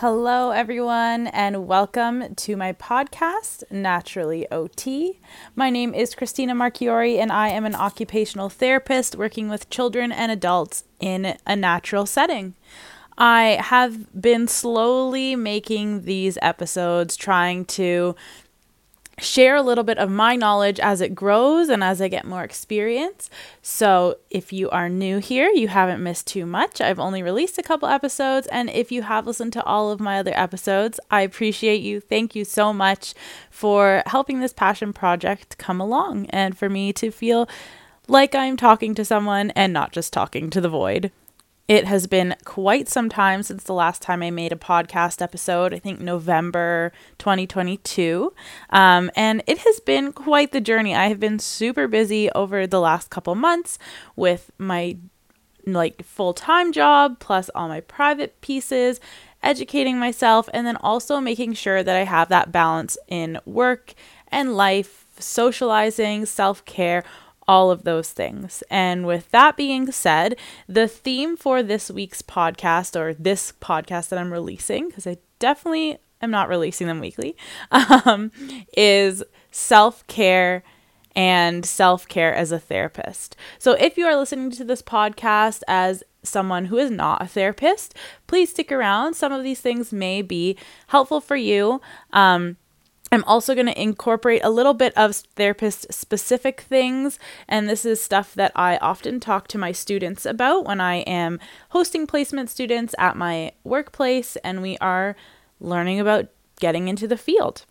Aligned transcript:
Hello, 0.00 0.50
everyone, 0.50 1.26
and 1.26 1.66
welcome 1.66 2.34
to 2.36 2.56
my 2.56 2.72
podcast, 2.72 3.64
Naturally 3.70 4.50
OT. 4.50 5.20
My 5.54 5.68
name 5.68 5.92
is 5.92 6.14
Christina 6.14 6.54
Marchiori, 6.54 7.18
and 7.18 7.30
I 7.30 7.48
am 7.48 7.66
an 7.66 7.74
occupational 7.74 8.48
therapist 8.48 9.14
working 9.14 9.50
with 9.50 9.68
children 9.68 10.10
and 10.10 10.32
adults 10.32 10.84
in 11.00 11.36
a 11.46 11.54
natural 11.54 12.06
setting. 12.06 12.54
I 13.18 13.58
have 13.60 14.18
been 14.18 14.48
slowly 14.48 15.36
making 15.36 16.04
these 16.04 16.38
episodes, 16.40 17.14
trying 17.14 17.66
to 17.66 18.16
share 19.20 19.56
a 19.56 19.62
little 19.62 19.84
bit 19.84 19.98
of 19.98 20.10
my 20.10 20.36
knowledge 20.36 20.80
as 20.80 21.00
it 21.00 21.14
grows 21.14 21.68
and 21.68 21.84
as 21.84 22.00
I 22.00 22.08
get 22.08 22.24
more 22.24 22.42
experience. 22.42 23.30
So, 23.62 24.16
if 24.30 24.52
you 24.52 24.70
are 24.70 24.88
new 24.88 25.18
here, 25.18 25.48
you 25.50 25.68
haven't 25.68 26.02
missed 26.02 26.26
too 26.26 26.46
much. 26.46 26.80
I've 26.80 26.98
only 26.98 27.22
released 27.22 27.58
a 27.58 27.62
couple 27.62 27.88
episodes, 27.88 28.46
and 28.48 28.70
if 28.70 28.90
you 28.90 29.02
have 29.02 29.26
listened 29.26 29.52
to 29.54 29.64
all 29.64 29.90
of 29.90 30.00
my 30.00 30.18
other 30.18 30.32
episodes, 30.34 30.98
I 31.10 31.22
appreciate 31.22 31.82
you. 31.82 32.00
Thank 32.00 32.34
you 32.34 32.44
so 32.44 32.72
much 32.72 33.14
for 33.50 34.02
helping 34.06 34.40
this 34.40 34.52
passion 34.52 34.92
project 34.92 35.58
come 35.58 35.80
along 35.80 36.26
and 36.26 36.56
for 36.56 36.68
me 36.68 36.92
to 36.94 37.10
feel 37.10 37.48
like 38.08 38.34
I'm 38.34 38.56
talking 38.56 38.94
to 38.96 39.04
someone 39.04 39.50
and 39.50 39.72
not 39.72 39.92
just 39.92 40.12
talking 40.12 40.50
to 40.50 40.60
the 40.60 40.68
void. 40.68 41.12
It 41.70 41.84
has 41.84 42.08
been 42.08 42.34
quite 42.44 42.88
some 42.88 43.08
time 43.08 43.44
since 43.44 43.62
the 43.62 43.74
last 43.74 44.02
time 44.02 44.24
I 44.24 44.32
made 44.32 44.50
a 44.50 44.56
podcast 44.56 45.22
episode, 45.22 45.72
I 45.72 45.78
think 45.78 46.00
November 46.00 46.90
2022. 47.18 48.32
Um, 48.70 49.08
and 49.14 49.44
it 49.46 49.58
has 49.58 49.78
been 49.78 50.12
quite 50.12 50.50
the 50.50 50.60
journey. 50.60 50.96
I 50.96 51.06
have 51.06 51.20
been 51.20 51.38
super 51.38 51.86
busy 51.86 52.28
over 52.32 52.66
the 52.66 52.80
last 52.80 53.08
couple 53.10 53.36
months 53.36 53.78
with 54.16 54.50
my 54.58 54.96
like 55.64 56.02
full-time 56.02 56.72
job 56.72 57.20
plus 57.20 57.48
all 57.54 57.68
my 57.68 57.82
private 57.82 58.40
pieces 58.40 58.98
educating 59.40 59.96
myself 59.96 60.48
and 60.52 60.66
then 60.66 60.76
also 60.78 61.20
making 61.20 61.52
sure 61.52 61.84
that 61.84 61.94
I 61.94 62.02
have 62.02 62.30
that 62.30 62.50
balance 62.50 62.98
in 63.06 63.38
work 63.44 63.94
and 64.26 64.56
life 64.56 65.06
socializing 65.20 66.26
self-care 66.26 67.04
all 67.50 67.72
of 67.72 67.82
those 67.82 68.12
things. 68.12 68.62
And 68.70 69.04
with 69.04 69.28
that 69.32 69.56
being 69.56 69.90
said, 69.90 70.38
the 70.68 70.86
theme 70.86 71.36
for 71.36 71.64
this 71.64 71.90
week's 71.90 72.22
podcast, 72.22 72.94
or 72.94 73.12
this 73.12 73.52
podcast 73.60 74.10
that 74.10 74.20
I'm 74.20 74.32
releasing, 74.32 74.86
because 74.86 75.04
I 75.04 75.16
definitely 75.40 75.98
am 76.22 76.30
not 76.30 76.48
releasing 76.48 76.86
them 76.86 77.00
weekly, 77.00 77.36
um, 77.72 78.30
is 78.76 79.24
self 79.50 80.06
care 80.06 80.62
and 81.16 81.66
self 81.66 82.06
care 82.06 82.32
as 82.32 82.52
a 82.52 82.60
therapist. 82.60 83.34
So 83.58 83.72
if 83.72 83.98
you 83.98 84.06
are 84.06 84.14
listening 84.14 84.52
to 84.52 84.62
this 84.62 84.80
podcast 84.80 85.62
as 85.66 86.04
someone 86.22 86.66
who 86.66 86.78
is 86.78 86.92
not 86.92 87.20
a 87.20 87.26
therapist, 87.26 87.96
please 88.28 88.50
stick 88.50 88.70
around. 88.70 89.14
Some 89.14 89.32
of 89.32 89.42
these 89.42 89.60
things 89.60 89.92
may 89.92 90.22
be 90.22 90.56
helpful 90.86 91.20
for 91.20 91.34
you. 91.34 91.80
Um, 92.12 92.58
I'm 93.12 93.24
also 93.24 93.54
going 93.54 93.66
to 93.66 93.80
incorporate 93.80 94.42
a 94.44 94.50
little 94.50 94.74
bit 94.74 94.96
of 94.96 95.16
therapist 95.16 95.92
specific 95.92 96.60
things, 96.60 97.18
and 97.48 97.68
this 97.68 97.84
is 97.84 98.00
stuff 98.00 98.34
that 98.34 98.52
I 98.54 98.76
often 98.76 99.18
talk 99.18 99.48
to 99.48 99.58
my 99.58 99.72
students 99.72 100.24
about 100.24 100.64
when 100.64 100.80
I 100.80 100.96
am 100.98 101.40
hosting 101.70 102.06
placement 102.06 102.50
students 102.50 102.94
at 102.98 103.16
my 103.16 103.52
workplace 103.64 104.36
and 104.36 104.62
we 104.62 104.78
are 104.78 105.16
learning 105.58 105.98
about 105.98 106.28
getting 106.60 106.86
into 106.86 107.08
the 107.08 107.16
field. 107.16 107.64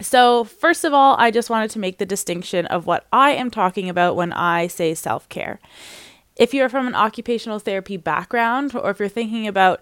So, 0.00 0.44
first 0.44 0.84
of 0.84 0.92
all, 0.94 1.16
I 1.18 1.30
just 1.30 1.50
wanted 1.50 1.70
to 1.72 1.78
make 1.78 1.98
the 1.98 2.06
distinction 2.06 2.66
of 2.66 2.86
what 2.86 3.06
I 3.12 3.32
am 3.32 3.50
talking 3.50 3.88
about 3.88 4.16
when 4.16 4.32
I 4.32 4.66
say 4.66 4.94
self 4.94 5.28
care. 5.28 5.58
If 6.36 6.52
you're 6.52 6.68
from 6.68 6.86
an 6.86 6.94
occupational 6.94 7.58
therapy 7.58 7.96
background, 7.96 8.74
or 8.74 8.90
if 8.90 8.98
you're 8.98 9.08
thinking 9.08 9.46
about 9.46 9.80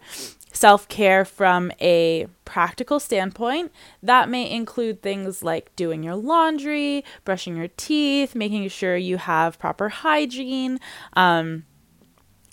self 0.54 0.88
care 0.88 1.24
from 1.26 1.70
a 1.80 2.26
practical 2.46 2.98
standpoint, 2.98 3.70
that 4.02 4.30
may 4.30 4.50
include 4.50 5.02
things 5.02 5.42
like 5.42 5.74
doing 5.76 6.02
your 6.02 6.14
laundry, 6.14 7.04
brushing 7.24 7.56
your 7.56 7.68
teeth, 7.76 8.34
making 8.34 8.68
sure 8.68 8.96
you 8.96 9.18
have 9.18 9.58
proper 9.58 9.90
hygiene. 9.90 10.80
Um, 11.12 11.64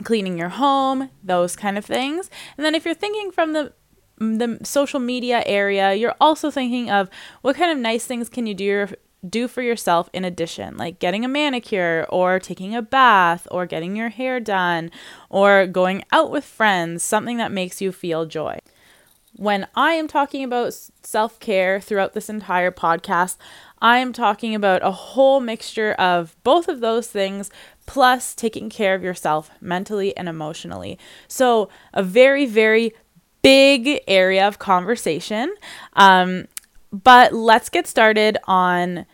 cleaning 0.04 0.36
your 0.36 0.50
home, 0.50 1.12
those 1.24 1.56
kind 1.56 1.78
of 1.78 1.86
things. 1.86 2.28
And 2.58 2.66
then 2.66 2.74
if 2.74 2.86
you're 2.86 2.96
thinking 2.96 3.32
from 3.32 3.54
the 3.54 3.74
the 4.18 4.60
social 4.64 5.00
media 5.00 5.44
area, 5.46 5.94
you're 5.96 6.16
also 6.22 6.52
thinking 6.52 6.92
of 6.92 7.10
what 7.42 7.56
kind 7.56 7.72
of 7.72 7.78
nice 7.78 8.06
things 8.06 8.30
can 8.30 8.46
you 8.46 8.54
do 8.54 8.88
do 9.28 9.48
for 9.48 9.62
yourself 9.62 10.10
in 10.14 10.26
addition, 10.26 10.78
like 10.78 11.00
getting 11.00 11.24
a 11.24 11.28
manicure 11.28 12.06
or 12.10 12.40
taking 12.40 12.76
a 12.76 12.82
bath 12.82 13.48
or 13.52 13.66
getting 13.66 13.96
your 13.96 14.10
hair 14.10 14.40
done 14.40 14.92
or 15.30 15.68
going 15.68 16.04
out 16.12 16.32
with 16.32 16.44
friends, 16.44 17.04
something 17.04 17.38
that 17.38 17.52
makes 17.52 17.82
you 17.82 17.92
feel 17.92 18.26
joy. 18.26 18.60
When 19.34 19.68
I 19.76 19.94
am 19.94 20.08
talking 20.08 20.44
about 20.44 20.74
self 21.04 21.40
care 21.40 21.80
throughout 21.80 22.14
this 22.14 22.30
entire 22.30 22.72
podcast, 22.72 23.38
I 23.82 23.98
am 24.00 24.14
talking 24.14 24.54
about 24.54 24.84
a 24.84 24.92
whole 24.92 25.40
mixture 25.40 25.94
of 25.94 26.36
both 26.44 26.68
of 26.68 26.82
those 26.82 27.08
things, 27.08 27.50
plus 27.86 28.36
taking 28.36 28.70
care 28.70 28.94
of 28.94 29.04
yourself 29.04 29.50
mentally 29.62 30.16
and 30.18 30.28
emotionally. 30.28 31.00
So, 31.28 31.70
a 31.94 32.04
very, 32.04 32.46
very 32.46 32.94
big 33.42 34.02
area 34.08 34.48
of 34.48 34.60
conversation. 34.60 35.54
Um, 35.94 36.48
but 36.92 37.34
let's 37.34 37.70
get 37.70 37.88
started 37.88 38.38
on 38.46 39.06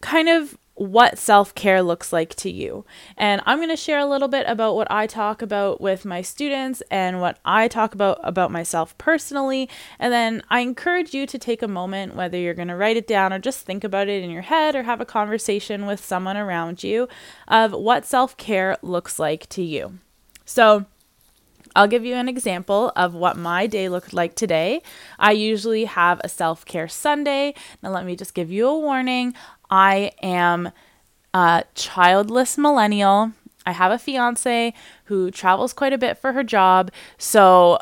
kind 0.00 0.28
of 0.28 0.56
what 0.76 1.16
self 1.18 1.54
care 1.54 1.82
looks 1.82 2.12
like 2.12 2.34
to 2.34 2.50
you. 2.50 2.84
And 3.16 3.40
I'm 3.46 3.58
going 3.58 3.70
to 3.70 3.76
share 3.76 3.98
a 3.98 4.06
little 4.06 4.28
bit 4.28 4.44
about 4.46 4.76
what 4.76 4.90
I 4.90 5.06
talk 5.06 5.40
about 5.40 5.80
with 5.80 6.04
my 6.04 6.20
students 6.20 6.82
and 6.90 7.20
what 7.20 7.38
I 7.44 7.66
talk 7.66 7.94
about 7.94 8.20
about 8.22 8.50
myself 8.50 8.96
personally. 8.98 9.70
And 9.98 10.12
then 10.12 10.42
I 10.50 10.60
encourage 10.60 11.14
you 11.14 11.26
to 11.26 11.38
take 11.38 11.62
a 11.62 11.68
moment, 11.68 12.14
whether 12.14 12.36
you're 12.36 12.54
going 12.54 12.68
to 12.68 12.76
write 12.76 12.98
it 12.98 13.06
down 13.06 13.32
or 13.32 13.38
just 13.38 13.64
think 13.64 13.84
about 13.84 14.08
it 14.08 14.22
in 14.22 14.30
your 14.30 14.42
head 14.42 14.76
or 14.76 14.82
have 14.82 15.00
a 15.00 15.06
conversation 15.06 15.86
with 15.86 16.04
someone 16.04 16.36
around 16.36 16.84
you, 16.84 17.08
of 17.48 17.72
what 17.72 18.04
self 18.04 18.36
care 18.36 18.76
looks 18.82 19.18
like 19.18 19.48
to 19.48 19.62
you. 19.62 19.98
So, 20.44 20.84
I'll 21.76 21.86
give 21.86 22.06
you 22.06 22.14
an 22.14 22.28
example 22.28 22.90
of 22.96 23.14
what 23.14 23.36
my 23.36 23.66
day 23.66 23.90
looked 23.90 24.14
like 24.14 24.34
today. 24.34 24.80
I 25.18 25.32
usually 25.32 25.84
have 25.84 26.20
a 26.24 26.28
self 26.28 26.64
care 26.64 26.88
Sunday. 26.88 27.54
Now, 27.82 27.90
let 27.90 28.06
me 28.06 28.16
just 28.16 28.34
give 28.34 28.50
you 28.50 28.66
a 28.66 28.78
warning. 28.78 29.34
I 29.70 30.12
am 30.22 30.72
a 31.34 31.64
childless 31.74 32.56
millennial. 32.56 33.32
I 33.66 33.72
have 33.72 33.92
a 33.92 33.98
fiance 33.98 34.72
who 35.04 35.30
travels 35.30 35.74
quite 35.74 35.92
a 35.92 35.98
bit 35.98 36.16
for 36.16 36.32
her 36.32 36.42
job. 36.42 36.90
So, 37.18 37.78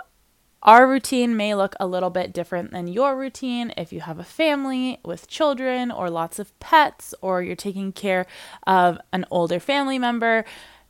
our 0.65 0.89
routine 0.89 1.37
may 1.37 1.55
look 1.55 1.77
a 1.79 1.87
little 1.87 2.11
bit 2.11 2.33
different 2.33 2.73
than 2.73 2.89
your 2.89 3.17
routine 3.17 3.73
if 3.77 3.93
you 3.93 4.01
have 4.01 4.19
a 4.19 4.25
family 4.25 4.99
with 5.05 5.29
children 5.29 5.91
or 5.91 6.09
lots 6.09 6.39
of 6.39 6.59
pets 6.59 7.15
or 7.21 7.43
you're 7.43 7.55
taking 7.55 7.93
care 7.93 8.27
of 8.67 8.99
an 9.13 9.27
older 9.31 9.61
family 9.61 9.99
member. 9.99 10.47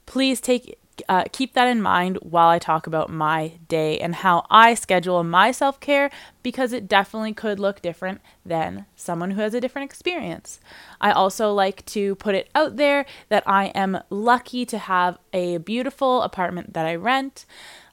Please 0.07 0.41
take 0.41 0.79
uh, 1.09 1.25
keep 1.33 1.55
that 1.55 1.69
in 1.69 1.81
mind 1.83 2.19
while 2.23 2.49
I 2.49 2.59
talk 2.59 2.87
about 2.87 3.11
my 3.11 3.53
day 3.69 3.99
and 3.99 4.15
how 4.15 4.47
I 4.51 4.75
schedule 4.75 5.23
my 5.25 5.51
self 5.51 5.81
care 5.81 6.11
because 6.43 6.73
it 6.73 6.89
definitely 6.89 7.33
could 7.33 7.59
look 7.59 7.83
different 7.83 8.21
than 8.45 8.87
someone 8.97 9.33
who 9.33 9.41
has 9.41 9.55
a 9.55 9.61
different 9.61 9.91
experience. 9.91 10.61
I 11.01 11.13
also 11.13 11.53
like 11.53 11.85
to 11.87 12.15
put 12.17 12.35
it 12.35 12.49
out 12.55 12.77
there 12.77 13.07
that 13.29 13.43
I 13.47 13.67
am 13.67 14.01
lucky 14.11 14.65
to 14.67 14.79
have 14.79 15.19
a 15.33 15.59
beautiful 15.59 16.23
apartment 16.23 16.75
that 16.75 16.87
I 16.87 16.95
rent. 16.95 17.47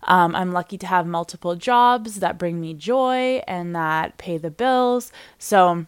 Um, 0.04 0.36
I'm 0.36 0.52
lucky 0.52 0.78
to 0.80 0.88
have 0.88 1.06
multiple 1.06 1.56
jobs 1.56 2.20
that 2.20 2.38
bring 2.38 2.60
me 2.60 2.74
joy 2.74 3.42
and 3.48 3.76
that 3.76 4.18
pay 4.18 4.38
the 4.38 4.52
bills. 4.52 5.12
So, 5.38 5.86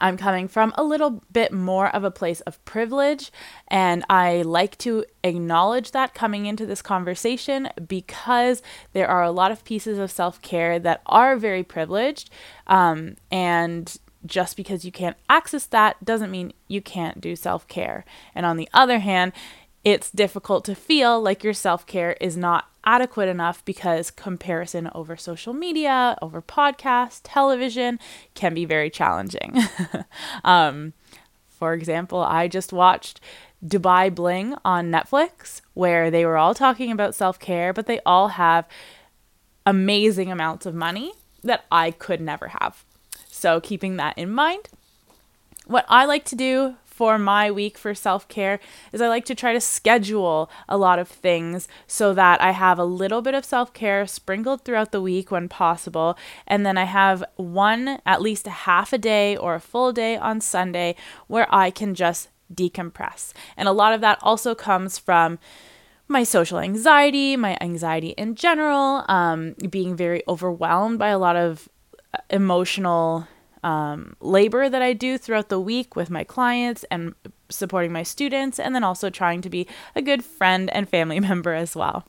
I'm 0.00 0.16
coming 0.16 0.48
from 0.48 0.72
a 0.76 0.84
little 0.84 1.22
bit 1.32 1.52
more 1.52 1.88
of 1.94 2.04
a 2.04 2.10
place 2.10 2.40
of 2.42 2.62
privilege, 2.64 3.30
and 3.68 4.04
I 4.10 4.42
like 4.42 4.76
to 4.78 5.04
acknowledge 5.24 5.92
that 5.92 6.14
coming 6.14 6.46
into 6.46 6.66
this 6.66 6.82
conversation 6.82 7.68
because 7.86 8.62
there 8.92 9.08
are 9.08 9.22
a 9.22 9.30
lot 9.30 9.50
of 9.50 9.64
pieces 9.64 9.98
of 9.98 10.10
self 10.10 10.40
care 10.42 10.78
that 10.78 11.02
are 11.06 11.36
very 11.36 11.62
privileged. 11.62 12.30
Um, 12.66 13.16
and 13.30 13.96
just 14.26 14.56
because 14.56 14.84
you 14.84 14.92
can't 14.92 15.16
access 15.28 15.66
that 15.66 16.04
doesn't 16.04 16.30
mean 16.30 16.52
you 16.66 16.82
can't 16.82 17.20
do 17.20 17.36
self 17.36 17.66
care. 17.68 18.04
And 18.34 18.44
on 18.44 18.56
the 18.56 18.68
other 18.72 18.98
hand, 18.98 19.32
it's 19.84 20.10
difficult 20.10 20.64
to 20.66 20.74
feel 20.74 21.20
like 21.20 21.44
your 21.44 21.52
self 21.54 21.86
care 21.86 22.12
is 22.20 22.36
not 22.36 22.68
adequate 22.84 23.28
enough 23.28 23.64
because 23.64 24.10
comparison 24.10 24.90
over 24.94 25.16
social 25.16 25.52
media, 25.52 26.16
over 26.22 26.40
podcast, 26.40 27.20
television 27.24 27.98
can 28.34 28.54
be 28.54 28.64
very 28.64 28.90
challenging. 28.90 29.58
um, 30.44 30.92
for 31.48 31.74
example, 31.74 32.20
I 32.20 32.48
just 32.48 32.72
watched 32.72 33.20
Dubai 33.64 34.14
Bling 34.14 34.54
on 34.64 34.90
Netflix, 34.90 35.60
where 35.74 36.10
they 36.10 36.24
were 36.24 36.36
all 36.36 36.54
talking 36.54 36.90
about 36.90 37.14
self 37.14 37.38
care, 37.38 37.72
but 37.72 37.86
they 37.86 38.00
all 38.06 38.28
have 38.28 38.66
amazing 39.66 40.32
amounts 40.32 40.66
of 40.66 40.74
money 40.74 41.12
that 41.42 41.64
I 41.70 41.90
could 41.90 42.20
never 42.20 42.48
have. 42.48 42.84
So, 43.26 43.60
keeping 43.60 43.96
that 43.96 44.16
in 44.16 44.30
mind, 44.30 44.68
what 45.66 45.84
I 45.88 46.04
like 46.04 46.24
to 46.26 46.36
do 46.36 46.76
for 46.98 47.16
my 47.16 47.48
week 47.48 47.78
for 47.78 47.94
self 47.94 48.26
care 48.26 48.58
is 48.92 49.00
I 49.00 49.06
like 49.06 49.24
to 49.26 49.34
try 49.36 49.52
to 49.52 49.60
schedule 49.60 50.50
a 50.68 50.76
lot 50.76 50.98
of 50.98 51.06
things 51.06 51.68
so 51.86 52.12
that 52.12 52.42
I 52.42 52.50
have 52.50 52.76
a 52.76 52.84
little 52.84 53.22
bit 53.22 53.34
of 53.34 53.44
self 53.44 53.72
care 53.72 54.04
sprinkled 54.04 54.64
throughout 54.64 54.90
the 54.90 55.00
week 55.00 55.30
when 55.30 55.48
possible. 55.48 56.18
And 56.44 56.66
then 56.66 56.76
I 56.76 56.86
have 56.86 57.22
one, 57.36 58.00
at 58.04 58.20
least 58.20 58.48
a 58.48 58.58
half 58.66 58.92
a 58.92 58.98
day 58.98 59.36
or 59.36 59.54
a 59.54 59.60
full 59.60 59.92
day 59.92 60.16
on 60.16 60.40
Sunday 60.40 60.96
where 61.28 61.46
I 61.54 61.70
can 61.70 61.94
just 61.94 62.30
decompress. 62.52 63.32
And 63.56 63.68
a 63.68 63.78
lot 63.80 63.92
of 63.92 64.00
that 64.00 64.18
also 64.20 64.56
comes 64.56 64.98
from 64.98 65.38
my 66.08 66.24
social 66.24 66.58
anxiety, 66.58 67.36
my 67.36 67.56
anxiety 67.60 68.08
in 68.18 68.34
general, 68.34 69.04
um, 69.08 69.54
being 69.70 69.94
very 69.94 70.24
overwhelmed 70.26 70.98
by 70.98 71.10
a 71.10 71.18
lot 71.18 71.36
of 71.36 71.68
uh, 72.12 72.18
emotional 72.28 73.28
um, 73.62 74.16
labor 74.20 74.68
that 74.68 74.82
I 74.82 74.92
do 74.92 75.18
throughout 75.18 75.48
the 75.48 75.60
week 75.60 75.96
with 75.96 76.10
my 76.10 76.24
clients 76.24 76.84
and 76.90 77.14
supporting 77.48 77.92
my 77.92 78.02
students, 78.02 78.58
and 78.58 78.74
then 78.74 78.84
also 78.84 79.10
trying 79.10 79.40
to 79.42 79.50
be 79.50 79.66
a 79.94 80.02
good 80.02 80.24
friend 80.24 80.70
and 80.70 80.88
family 80.88 81.20
member 81.28 81.54
as 81.54 81.74
well. 81.74 82.06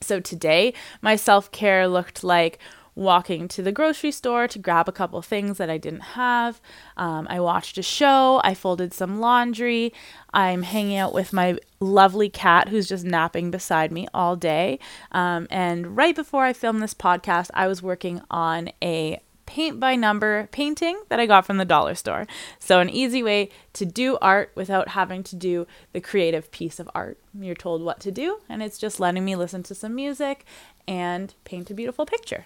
So 0.00 0.20
today, 0.20 0.72
my 1.02 1.16
self 1.16 1.50
care 1.52 1.86
looked 1.86 2.24
like 2.24 2.58
walking 2.94 3.48
to 3.48 3.62
the 3.62 3.72
grocery 3.72 4.10
store 4.10 4.48
to 4.48 4.58
grab 4.58 4.88
a 4.88 4.92
couple 4.92 5.20
things 5.22 5.58
that 5.58 5.70
I 5.70 5.78
didn't 5.78 6.00
have. 6.00 6.60
Um, 6.96 7.26
I 7.30 7.40
watched 7.40 7.78
a 7.78 7.82
show. 7.82 8.40
I 8.44 8.54
folded 8.54 8.92
some 8.92 9.20
laundry. 9.20 9.92
I'm 10.34 10.62
hanging 10.62 10.96
out 10.96 11.14
with 11.14 11.32
my 11.32 11.58
lovely 11.80 12.28
cat 12.28 12.68
who's 12.68 12.88
just 12.88 13.04
napping 13.04 13.50
beside 13.50 13.92
me 13.92 14.06
all 14.12 14.36
day. 14.36 14.78
Um, 15.12 15.46
and 15.50 15.96
right 15.96 16.14
before 16.14 16.44
I 16.44 16.52
filmed 16.52 16.82
this 16.82 16.94
podcast, 16.94 17.50
I 17.54 17.66
was 17.68 17.82
working 17.82 18.20
on 18.30 18.70
a 18.82 19.20
paint 19.50 19.80
by 19.80 19.96
number 19.96 20.48
painting 20.52 21.02
that 21.08 21.18
I 21.18 21.26
got 21.26 21.44
from 21.44 21.56
the 21.56 21.64
dollar 21.64 21.96
store. 21.96 22.24
So, 22.60 22.78
an 22.78 22.88
easy 22.88 23.20
way 23.20 23.48
to 23.72 23.84
do 23.84 24.16
art 24.22 24.52
without 24.54 24.90
having 24.90 25.24
to 25.24 25.34
do 25.34 25.66
the 25.92 26.00
creative 26.00 26.52
piece 26.52 26.78
of 26.78 26.88
art. 26.94 27.18
You're 27.34 27.56
told 27.56 27.82
what 27.82 27.98
to 28.00 28.12
do, 28.12 28.38
and 28.48 28.62
it's 28.62 28.78
just 28.78 29.00
letting 29.00 29.24
me 29.24 29.34
listen 29.34 29.64
to 29.64 29.74
some 29.74 29.96
music 29.96 30.44
and 30.86 31.34
paint 31.42 31.68
a 31.68 31.74
beautiful 31.74 32.06
picture. 32.06 32.44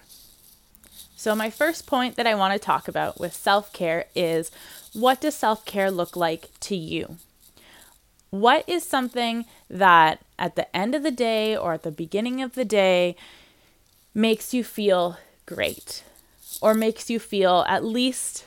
So, 1.14 1.34
my 1.34 1.50
first 1.50 1.86
point 1.86 2.16
that 2.16 2.26
I 2.26 2.34
want 2.34 2.54
to 2.54 2.58
talk 2.58 2.88
about 2.88 3.20
with 3.20 3.34
self 3.34 3.70
care 3.74 4.06
is 4.14 4.50
what 4.94 5.20
does 5.20 5.34
self 5.34 5.66
care 5.66 5.90
look 5.90 6.16
like 6.16 6.58
to 6.60 6.74
you? 6.74 7.18
What 8.30 8.66
is 8.66 8.82
something 8.82 9.44
that 9.68 10.20
at 10.38 10.56
the 10.56 10.74
end 10.74 10.94
of 10.94 11.02
the 11.02 11.10
day 11.10 11.54
or 11.54 11.74
at 11.74 11.82
the 11.82 11.92
beginning 11.92 12.40
of 12.40 12.54
the 12.54 12.64
day 12.64 13.14
makes 14.14 14.54
you 14.54 14.64
feel 14.64 15.18
great? 15.44 16.02
Or 16.60 16.74
makes 16.74 17.10
you 17.10 17.18
feel 17.18 17.64
at 17.68 17.84
least 17.84 18.46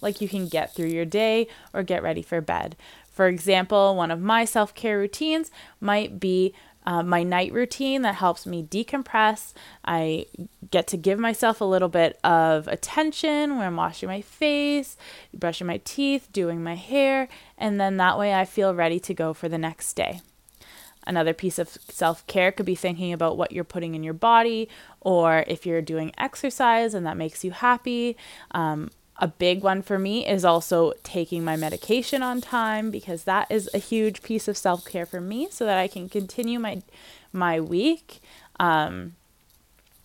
like 0.00 0.20
you 0.20 0.28
can 0.28 0.48
get 0.48 0.74
through 0.74 0.88
your 0.88 1.04
day 1.04 1.48
or 1.72 1.82
get 1.82 2.02
ready 2.02 2.22
for 2.22 2.40
bed. 2.40 2.76
For 3.10 3.26
example, 3.26 3.96
one 3.96 4.10
of 4.10 4.20
my 4.20 4.44
self 4.44 4.74
care 4.74 4.98
routines 4.98 5.50
might 5.80 6.20
be 6.20 6.54
uh, 6.86 7.02
my 7.02 7.22
night 7.22 7.52
routine 7.52 8.02
that 8.02 8.14
helps 8.14 8.46
me 8.46 8.62
decompress. 8.62 9.52
I 9.84 10.24
get 10.70 10.86
to 10.86 10.96
give 10.96 11.18
myself 11.18 11.60
a 11.60 11.64
little 11.64 11.88
bit 11.88 12.18
of 12.24 12.66
attention 12.66 13.58
when 13.58 13.66
I'm 13.66 13.76
washing 13.76 14.08
my 14.08 14.22
face, 14.22 14.96
brushing 15.34 15.66
my 15.66 15.82
teeth, 15.84 16.28
doing 16.32 16.62
my 16.62 16.76
hair, 16.76 17.28
and 17.58 17.80
then 17.80 17.98
that 17.98 18.18
way 18.18 18.32
I 18.32 18.46
feel 18.46 18.74
ready 18.74 18.98
to 19.00 19.12
go 19.12 19.34
for 19.34 19.50
the 19.50 19.58
next 19.58 19.94
day. 19.94 20.22
Another 21.06 21.34
piece 21.34 21.58
of 21.58 21.68
self 21.68 22.26
care 22.26 22.52
could 22.52 22.66
be 22.66 22.74
thinking 22.74 23.12
about 23.12 23.36
what 23.36 23.52
you're 23.52 23.64
putting 23.64 23.94
in 23.94 24.02
your 24.02 24.14
body, 24.14 24.68
or 25.08 25.42
if 25.46 25.64
you're 25.64 25.80
doing 25.80 26.12
exercise 26.18 26.92
and 26.92 27.06
that 27.06 27.16
makes 27.16 27.42
you 27.42 27.50
happy. 27.50 28.14
Um, 28.50 28.90
a 29.16 29.26
big 29.26 29.62
one 29.62 29.80
for 29.80 29.98
me 29.98 30.26
is 30.26 30.44
also 30.44 30.92
taking 31.02 31.42
my 31.42 31.56
medication 31.56 32.22
on 32.22 32.42
time 32.42 32.90
because 32.90 33.24
that 33.24 33.50
is 33.50 33.70
a 33.72 33.78
huge 33.78 34.22
piece 34.22 34.48
of 34.48 34.56
self 34.58 34.84
care 34.84 35.06
for 35.06 35.18
me 35.18 35.48
so 35.50 35.64
that 35.64 35.78
I 35.78 35.88
can 35.88 36.10
continue 36.10 36.58
my 36.58 36.82
my 37.32 37.58
week 37.58 38.20
um, 38.60 39.14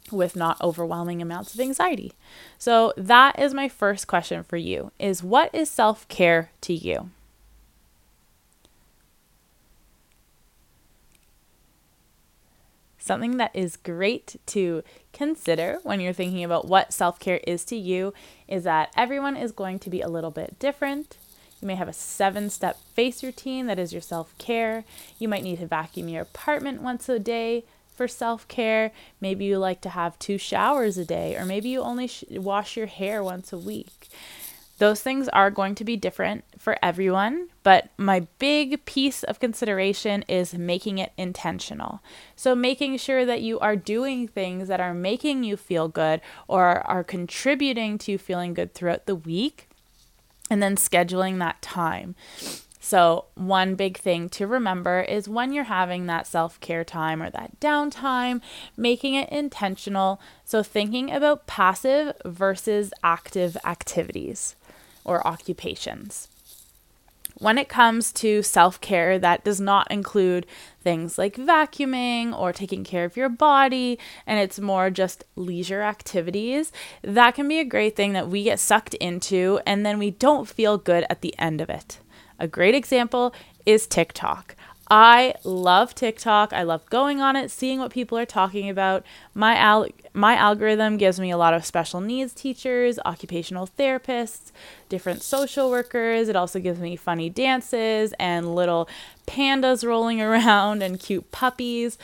with 0.09 0.38
not 0.38 0.61
overwhelming 0.61 1.21
amounts 1.21 1.53
of 1.53 1.59
anxiety. 1.59 2.13
So 2.57 2.94
that 2.95 3.38
is 3.38 3.53
my 3.53 3.67
first 3.67 4.07
question 4.07 4.41
for 4.41 4.55
you 4.55 4.94
is 5.00 5.21
what 5.21 5.53
is 5.53 5.69
self 5.69 6.07
care 6.07 6.51
to 6.61 6.73
you? 6.73 7.09
Something 13.03 13.35
that 13.35 13.53
is 13.53 13.75
great 13.75 14.38
to 14.45 14.81
consider 15.11 15.79
when 15.83 16.00
you're 16.00 16.13
thinking 16.13 16.41
about 16.41 16.69
what 16.69 16.94
self 16.94 17.19
care 17.19 17.41
is 17.45 17.65
to 17.65 17.75
you 17.75 18.13
is 18.47 18.63
that 18.63 18.94
everyone 18.95 19.35
is 19.35 19.51
going 19.51 19.79
to 19.79 19.89
be 19.89 20.00
a 20.00 20.07
little 20.07 20.31
bit 20.31 20.57
different. 20.57 21.17
You 21.59 21.67
may 21.67 21.75
have 21.75 21.89
a 21.89 21.94
seven 21.94 22.50
step 22.50 22.79
face 22.95 23.21
routine 23.21 23.67
that 23.67 23.77
is 23.77 23.91
your 23.91 24.01
self 24.01 24.33
care. 24.38 24.85
You 25.19 25.27
might 25.27 25.44
need 25.44 25.59
to 25.59 25.67
vacuum 25.67 26.07
your 26.07 26.21
apartment 26.21 26.81
once 26.81 27.09
a 27.09 27.19
day 27.19 27.65
for 27.94 28.07
self 28.07 28.47
care. 28.47 28.94
Maybe 29.19 29.44
you 29.44 29.57
like 29.57 29.81
to 29.81 29.89
have 29.89 30.17
two 30.17 30.38
showers 30.38 30.97
a 30.97 31.03
day, 31.03 31.35
or 31.35 31.44
maybe 31.44 31.67
you 31.67 31.81
only 31.81 32.07
sh- 32.07 32.23
wash 32.29 32.77
your 32.77 32.88
hair 32.88 33.21
once 33.21 33.51
a 33.51 33.57
week. 33.57 34.07
Those 34.80 35.02
things 35.02 35.30
are 35.30 35.52
going 35.52 35.75
to 35.75 35.84
be 35.84 35.96
different 35.96 36.46
for 36.58 36.78
everyone, 36.81 37.50
but 37.62 37.90
my 37.98 38.22
big 38.40 38.84
piece 38.86 39.24
of 39.24 39.40
consideration 39.40 40.24
is 40.28 40.56
making 40.56 40.98
it 40.98 41.12
intentional. 41.16 42.02
So, 42.36 42.56
making 42.56 42.98
sure 42.98 43.24
that 43.25 43.42
you 43.42 43.60
are 43.60 43.75
doing 43.75 44.28
things 44.28 44.68
that 44.68 44.80
are 44.80 44.94
making 44.94 45.44
you 45.44 45.58
feel 45.58 45.88
good 45.88 46.22
or 46.48 46.80
are 46.88 47.04
contributing 47.04 47.98
to 48.00 48.18
feeling 48.18 48.56
good 48.56 48.74
throughout 48.74 49.06
the 49.06 49.16
week, 49.16 49.70
and 50.50 50.62
then 50.62 50.75
scheduling 50.75 51.38
that 51.40 51.62
time. 51.62 52.16
So, 52.80 53.25
one 53.36 53.75
big 53.75 53.98
thing 53.98 54.28
to 54.30 54.46
remember 54.46 55.02
is 55.02 55.30
when 55.30 55.54
you're 55.54 55.64
having 55.66 56.08
that 56.08 56.28
self 56.28 56.60
care 56.60 56.84
time 56.84 57.22
or 57.22 57.30
that 57.30 57.60
downtime, 57.62 58.42
making 58.75 59.14
it 59.14 59.30
intentional. 59.30 60.20
So, 60.44 60.64
thinking 60.64 61.10
about 61.10 61.48
passive 61.48 62.14
versus 62.25 62.92
active 63.04 63.56
activities 63.64 64.56
or 65.03 65.25
occupations. 65.25 66.27
When 67.39 67.57
it 67.57 67.67
comes 67.67 68.11
to 68.13 68.44
self 68.44 68.79
care, 68.79 69.17
that 69.17 69.44
does 69.44 69.59
not 69.59 69.91
include 69.91 70.45
things 70.83 71.17
like 71.17 71.35
vacuuming 71.35 72.38
or 72.38 72.53
taking 72.53 72.83
care 72.83 73.05
of 73.05 73.17
your 73.17 73.29
body, 73.29 73.97
and 74.27 74.39
it's 74.39 74.59
more 74.59 74.89
just 74.89 75.23
leisure 75.35 75.81
activities. 75.81 76.71
That 77.01 77.33
can 77.35 77.47
be 77.47 77.59
a 77.59 77.65
great 77.65 77.95
thing 77.95 78.13
that 78.13 78.29
we 78.29 78.43
get 78.43 78.60
sucked 78.60 78.93
into, 78.95 79.60
and 79.65 79.86
then 79.86 79.98
we 79.98 80.12
don't 80.12 80.48
feel 80.48 80.77
good 80.77 81.05
at 81.10 81.22
the 81.22 81.33
end 81.39 81.60
of 81.60 81.69
it. 81.69 82.00
A 82.39 82.48
great 82.48 82.75
example 82.75 83.33
is 83.65 83.88
TikTok. 83.88 84.55
I 84.95 85.33
love 85.43 85.95
TikTok. 85.95 86.53
I 86.53 86.62
love 86.62 86.88
going 86.91 87.19
on 87.19 87.35
it, 87.35 87.50
seeing 87.50 87.79
what 87.79 87.91
people 87.91 88.15
are 88.15 88.27
talking 88.27 88.69
about. 88.69 89.03
My 89.33 89.55
al- 89.55 89.88
my 90.13 90.35
algorithm 90.35 90.97
gives 90.97 91.19
me 91.19 91.31
a 91.31 91.38
lot 91.38 91.55
of 91.55 91.65
special 91.65 92.00
needs 92.00 92.31
teachers, 92.31 93.00
occupational 93.03 93.67
therapists, 93.67 94.51
different 94.89 95.23
social 95.23 95.71
workers. 95.71 96.29
It 96.29 96.35
also 96.35 96.59
gives 96.59 96.79
me 96.79 96.95
funny 96.95 97.27
dances 97.27 98.13
and 98.19 98.53
little 98.53 98.88
pandas 99.25 99.83
rolling 99.83 100.21
around 100.27 100.83
and 100.83 101.00
cute 101.00 101.31
puppies. 101.31 101.97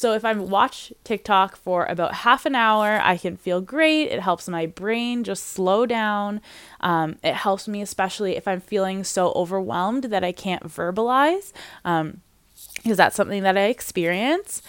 So 0.00 0.14
if 0.14 0.24
I 0.24 0.32
watch 0.32 0.94
TikTok 1.04 1.56
for 1.56 1.84
about 1.84 2.14
half 2.14 2.46
an 2.46 2.54
hour, 2.54 3.02
I 3.02 3.18
can 3.18 3.36
feel 3.36 3.60
great. 3.60 4.04
It 4.04 4.20
helps 4.20 4.48
my 4.48 4.64
brain 4.64 5.24
just 5.24 5.48
slow 5.48 5.84
down. 5.84 6.40
Um, 6.80 7.16
it 7.22 7.34
helps 7.34 7.68
me, 7.68 7.82
especially 7.82 8.34
if 8.34 8.48
I'm 8.48 8.62
feeling 8.62 9.04
so 9.04 9.30
overwhelmed 9.32 10.04
that 10.04 10.24
I 10.24 10.32
can't 10.32 10.68
verbalize, 10.68 11.52
um, 11.84 12.22
because 12.76 12.96
that's 12.96 13.14
something 13.14 13.42
that 13.42 13.58
I 13.58 13.64
experience. 13.64 14.62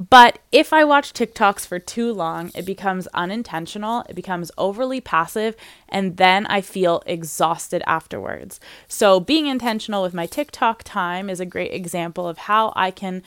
But 0.00 0.38
if 0.50 0.72
I 0.72 0.82
watch 0.82 1.12
TikToks 1.12 1.66
for 1.66 1.78
too 1.78 2.10
long, 2.14 2.50
it 2.54 2.64
becomes 2.64 3.06
unintentional, 3.08 4.02
it 4.08 4.16
becomes 4.16 4.50
overly 4.56 5.02
passive, 5.02 5.56
and 5.90 6.16
then 6.16 6.46
I 6.46 6.62
feel 6.62 7.02
exhausted 7.04 7.82
afterwards. 7.86 8.60
So, 8.88 9.20
being 9.20 9.46
intentional 9.46 10.02
with 10.02 10.14
my 10.14 10.24
TikTok 10.24 10.82
time 10.84 11.28
is 11.28 11.38
a 11.38 11.46
great 11.46 11.72
example 11.74 12.26
of 12.26 12.38
how 12.38 12.72
I 12.74 12.90
can 12.90 13.22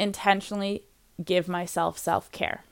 intentionally 0.00 0.84
give 1.24 1.48
myself 1.48 1.98
self 1.98 2.30
care. 2.32 2.64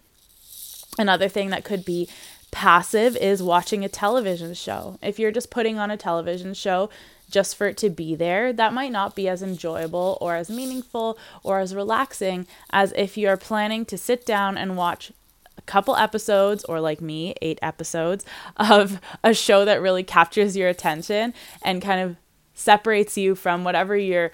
Another 0.98 1.28
thing 1.28 1.50
that 1.50 1.64
could 1.64 1.84
be 1.84 2.08
passive 2.50 3.16
is 3.16 3.42
watching 3.42 3.84
a 3.84 3.88
television 3.88 4.54
show. 4.54 4.98
If 5.02 5.18
you're 5.18 5.32
just 5.32 5.50
putting 5.50 5.78
on 5.78 5.90
a 5.90 5.96
television 5.96 6.54
show 6.54 6.90
just 7.30 7.56
for 7.56 7.66
it 7.66 7.76
to 7.78 7.90
be 7.90 8.14
there, 8.14 8.52
that 8.52 8.72
might 8.72 8.90
not 8.90 9.14
be 9.14 9.28
as 9.28 9.42
enjoyable 9.42 10.16
or 10.20 10.34
as 10.34 10.48
meaningful 10.48 11.18
or 11.42 11.58
as 11.58 11.74
relaxing 11.74 12.46
as 12.70 12.92
if 12.96 13.18
you're 13.18 13.36
planning 13.36 13.84
to 13.84 13.98
sit 13.98 14.24
down 14.24 14.56
and 14.56 14.76
watch 14.76 15.12
a 15.58 15.62
couple 15.62 15.94
episodes 15.94 16.64
or 16.64 16.80
like 16.80 17.00
me, 17.02 17.34
eight 17.42 17.58
episodes 17.60 18.24
of 18.56 19.00
a 19.22 19.34
show 19.34 19.64
that 19.66 19.82
really 19.82 20.02
captures 20.02 20.56
your 20.56 20.68
attention 20.68 21.34
and 21.62 21.82
kind 21.82 22.00
of 22.00 22.16
separates 22.54 23.16
you 23.16 23.34
from 23.34 23.62
whatever 23.62 23.96
you're 23.96 24.32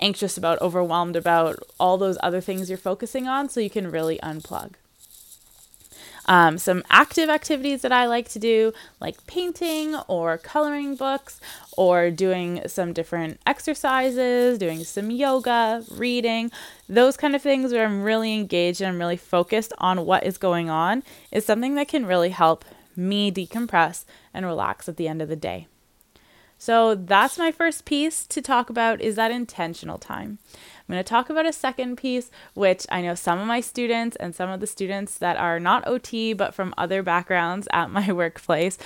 anxious 0.00 0.36
about, 0.36 0.60
overwhelmed 0.60 1.16
about, 1.16 1.58
all 1.78 1.98
those 1.98 2.18
other 2.22 2.40
things 2.40 2.68
you're 2.68 2.78
focusing 2.78 3.28
on 3.28 3.48
so 3.48 3.60
you 3.60 3.70
can 3.70 3.90
really 3.90 4.18
unplug. 4.22 4.74
Um, 6.26 6.58
some 6.58 6.84
active 6.90 7.28
activities 7.28 7.82
that 7.82 7.90
I 7.90 8.06
like 8.06 8.28
to 8.30 8.38
do, 8.38 8.72
like 9.00 9.26
painting 9.26 9.96
or 10.06 10.38
coloring 10.38 10.94
books, 10.94 11.40
or 11.76 12.10
doing 12.10 12.60
some 12.66 12.92
different 12.92 13.40
exercises, 13.46 14.58
doing 14.58 14.84
some 14.84 15.10
yoga, 15.10 15.82
reading, 15.90 16.52
those 16.88 17.16
kind 17.16 17.34
of 17.34 17.42
things 17.42 17.72
where 17.72 17.84
I'm 17.84 18.02
really 18.04 18.34
engaged 18.34 18.80
and 18.80 18.88
I'm 18.88 18.98
really 18.98 19.16
focused 19.16 19.72
on 19.78 20.06
what 20.06 20.24
is 20.24 20.38
going 20.38 20.70
on, 20.70 21.02
is 21.32 21.44
something 21.44 21.74
that 21.74 21.88
can 21.88 22.06
really 22.06 22.30
help 22.30 22.64
me 22.94 23.32
decompress 23.32 24.04
and 24.32 24.46
relax 24.46 24.88
at 24.88 24.98
the 24.98 25.08
end 25.08 25.22
of 25.22 25.28
the 25.28 25.36
day. 25.36 25.66
So 26.60 26.94
that's 26.94 27.38
my 27.38 27.50
first 27.50 27.86
piece 27.86 28.26
to 28.26 28.42
talk 28.42 28.68
about 28.68 29.00
is 29.00 29.16
that 29.16 29.30
intentional 29.30 29.96
time. 29.96 30.38
I'm 30.52 30.92
going 30.92 31.02
to 31.02 31.08
talk 31.08 31.30
about 31.30 31.46
a 31.46 31.54
second 31.54 31.96
piece, 31.96 32.30
which 32.52 32.84
I 32.90 33.00
know 33.00 33.14
some 33.14 33.38
of 33.38 33.46
my 33.46 33.62
students 33.62 34.14
and 34.16 34.34
some 34.34 34.50
of 34.50 34.60
the 34.60 34.66
students 34.66 35.16
that 35.16 35.38
are 35.38 35.58
not 35.58 35.86
OT 35.86 36.34
but 36.34 36.52
from 36.52 36.74
other 36.76 37.02
backgrounds 37.02 37.66
at 37.72 37.90
my 37.90 38.12
workplace 38.12 38.76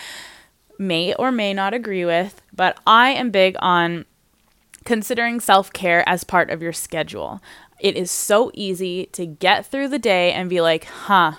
may 0.78 1.14
or 1.14 1.32
may 1.32 1.52
not 1.52 1.74
agree 1.74 2.04
with, 2.04 2.40
but 2.54 2.78
I 2.86 3.10
am 3.10 3.32
big 3.32 3.56
on 3.58 4.04
considering 4.84 5.40
self 5.40 5.72
care 5.72 6.08
as 6.08 6.22
part 6.22 6.50
of 6.50 6.62
your 6.62 6.72
schedule. 6.72 7.40
It 7.80 7.96
is 7.96 8.08
so 8.08 8.52
easy 8.54 9.06
to 9.06 9.26
get 9.26 9.66
through 9.66 9.88
the 9.88 9.98
day 9.98 10.30
and 10.30 10.48
be 10.48 10.60
like, 10.60 10.84
huh, 10.84 11.32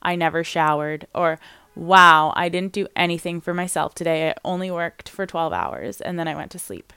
I 0.00 0.14
never 0.14 0.44
showered, 0.44 1.08
or 1.12 1.40
wow, 1.76 2.32
I 2.36 2.48
didn't 2.48 2.72
do 2.72 2.86
anything 2.96 3.40
for 3.40 3.54
myself 3.54 3.94
today. 3.94 4.30
I 4.30 4.34
only 4.44 4.70
worked 4.70 5.08
for 5.08 5.26
12 5.26 5.52
hours 5.52 6.00
and 6.00 6.18
then 6.18 6.28
I 6.28 6.34
went 6.34 6.50
to 6.52 6.58
sleep. 6.58 6.92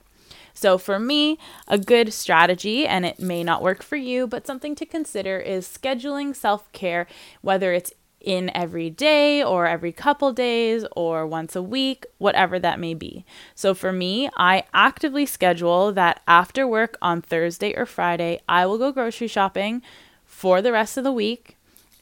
So, 0.54 0.80
for 0.80 0.98
me, 0.98 1.38
a 1.68 1.78
good 1.78 2.12
strategy, 2.12 2.88
and 2.88 3.06
it 3.06 3.20
may 3.20 3.44
not 3.44 3.62
work 3.62 3.84
for 3.84 3.96
you, 3.96 4.26
but 4.26 4.48
something 4.48 4.74
to 4.74 4.88
consider 4.88 5.38
is 5.38 5.68
scheduling 5.68 6.36
self 6.36 6.72
care, 6.72 7.06
whether 7.42 7.74
it's 7.74 7.94
in 8.20 8.52
every 8.56 8.90
day 8.90 9.44
or 9.44 9.68
every 9.68 9.92
couple 9.92 10.34
days 10.34 10.84
or 10.96 11.28
once 11.28 11.56
a 11.56 11.62
week, 11.62 12.06
whatever 12.18 12.58
that 12.60 12.80
may 12.80 12.94
be. 12.94 13.24
So 13.56 13.74
for 13.74 13.92
me, 13.92 14.30
I 14.36 14.64
actively 14.74 15.26
schedule 15.26 15.92
that 15.94 16.22
after 16.28 16.68
work 16.68 16.98
on 17.02 17.22
Thursday 17.22 17.76
or 17.76 17.86
Friday, 17.86 18.42
I 18.50 18.66
will 18.66 18.78
go 18.78 18.92
grocery 18.92 19.28
shopping 19.28 19.84
for 20.26 20.62
the 20.62 20.72
rest 20.72 20.98
of 20.98 21.04
the 21.04 21.12
week. 21.12 21.57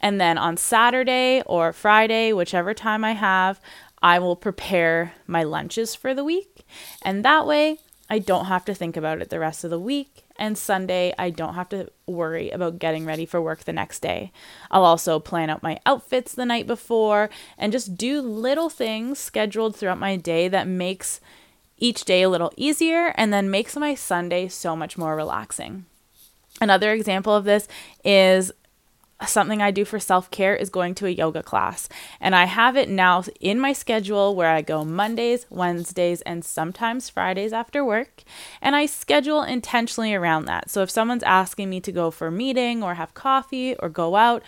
And 0.06 0.22
then 0.22 0.38
on 0.38 0.56
Saturday 0.56 1.42
or 1.48 1.74
Friday, 1.74 2.32
whichever 2.32 2.76
time 2.76 3.04
I 3.04 3.14
have, 3.14 3.60
I 4.04 4.20
will 4.20 4.36
prepare 4.36 5.14
my 5.26 5.42
lunches 5.42 5.96
for 5.96 6.14
the 6.14 6.24
week. 6.24 6.64
And 7.02 7.26
that 7.26 7.48
way, 7.48 7.80
I 8.08 8.20
don't 8.20 8.46
have 8.46 8.64
to 8.66 8.76
think 8.76 8.96
about 8.96 9.20
it 9.20 9.32
the 9.32 9.40
rest 9.40 9.64
of 9.64 9.72
the 9.72 9.80
week. 9.80 10.24
And 10.38 10.60
Sunday, 10.60 11.12
I 11.18 11.32
don't 11.32 11.56
have 11.56 11.70
to 11.70 11.90
worry 12.06 12.52
about 12.52 12.78
getting 12.78 13.04
ready 13.08 13.26
for 13.26 13.42
work 13.42 13.64
the 13.64 13.74
next 13.74 14.04
day. 14.04 14.32
I'll 14.70 14.86
also 14.86 15.18
plan 15.18 15.50
out 15.50 15.64
my 15.64 15.80
outfits 15.88 16.36
the 16.36 16.46
night 16.46 16.68
before 16.68 17.32
and 17.58 17.72
just 17.72 17.98
do 17.98 18.22
little 18.22 18.70
things 18.70 19.18
scheduled 19.18 19.76
throughout 19.76 19.98
my 19.98 20.18
day 20.18 20.48
that 20.50 20.68
makes 20.68 21.20
each 21.80 22.06
day 22.06 22.22
a 22.22 22.30
little 22.30 22.54
easier 22.56 23.12
and 23.18 23.34
then 23.34 23.50
makes 23.50 23.76
my 23.76 23.96
Sunday 23.96 24.50
so 24.50 24.76
much 24.76 25.00
more 25.00 25.16
relaxing. 25.16 25.86
Another 26.62 26.94
example 26.94 27.34
of 27.34 27.44
this 27.44 27.68
is 28.04 28.52
something 29.26 29.62
I 29.62 29.72
do 29.72 29.86
for 29.86 30.00
self 30.00 30.30
care 30.30 30.56
is 30.56 30.70
going 30.70 30.96
to 30.96 31.06
a 31.06 31.10
yoga 31.10 31.42
class. 31.42 31.88
And 32.20 32.36
I 32.36 32.46
have 32.46 32.76
it 32.76 32.90
now 32.90 33.24
in 33.40 33.60
my 33.60 33.74
schedule 33.74 34.36
where 34.36 34.50
I 34.50 34.62
go 34.62 34.84
Mondays, 34.84 35.46
Wednesdays, 35.50 36.22
and 36.22 36.44
sometimes 36.44 37.10
Fridays 37.10 37.54
after 37.54 37.84
work. 37.84 38.24
And 38.62 38.76
I 38.76 38.86
schedule 38.86 39.44
intentionally 39.44 40.14
around 40.14 40.46
that. 40.46 40.70
So 40.70 40.82
if 40.82 40.90
someone's 40.90 41.24
asking 41.24 41.70
me 41.70 41.80
to 41.82 41.92
go 41.92 42.12
for 42.12 42.28
a 42.28 42.32
meeting 42.32 42.84
or 42.84 42.96
have 42.96 43.14
coffee 43.14 43.76
or 43.76 43.90
go 43.90 44.16
out, 44.16 44.44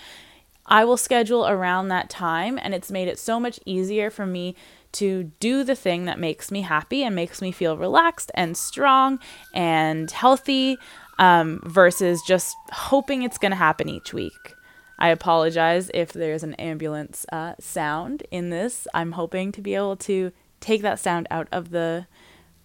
I 0.65 0.83
will 0.83 0.97
schedule 0.97 1.47
around 1.47 1.87
that 1.87 2.09
time. 2.09 2.59
And 2.61 2.73
it's 2.73 2.91
made 2.91 3.07
it 3.07 3.19
so 3.19 3.39
much 3.39 3.59
easier 3.65 4.09
for 4.09 4.25
me 4.25 4.55
to 4.93 5.31
do 5.39 5.63
the 5.63 5.75
thing 5.75 6.05
that 6.05 6.19
makes 6.19 6.51
me 6.51 6.61
happy 6.61 7.03
and 7.03 7.15
makes 7.15 7.41
me 7.41 7.51
feel 7.51 7.77
relaxed 7.77 8.31
and 8.33 8.57
strong 8.57 9.19
and 9.53 10.09
healthy 10.11 10.77
um, 11.19 11.61
versus 11.65 12.21
just 12.27 12.55
hoping 12.71 13.23
it's 13.23 13.37
going 13.37 13.51
to 13.51 13.57
happen 13.57 13.89
each 13.89 14.13
week. 14.13 14.55
I 14.99 15.09
apologize 15.09 15.91
if 15.93 16.11
there's 16.11 16.43
an 16.43 16.55
ambulance 16.55 17.25
uh, 17.31 17.53
sound 17.59 18.23
in 18.31 18.49
this. 18.49 18.87
I'm 18.93 19.13
hoping 19.13 19.51
to 19.53 19.61
be 19.61 19.75
able 19.75 19.95
to 19.97 20.31
take 20.59 20.81
that 20.81 20.99
sound 20.99 21.27
out 21.29 21.47
of 21.51 21.69
the 21.69 22.07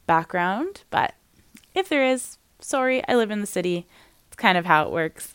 background, 0.06 0.82
but 0.90 1.14
if 1.74 1.88
there 1.88 2.06
is, 2.06 2.38
sorry, 2.58 3.06
I 3.06 3.14
live 3.14 3.30
in 3.30 3.40
the 3.40 3.46
city. 3.46 3.86
It's 4.28 4.36
kind 4.36 4.56
of 4.56 4.66
how 4.66 4.84
it 4.84 4.90
works. 4.90 5.34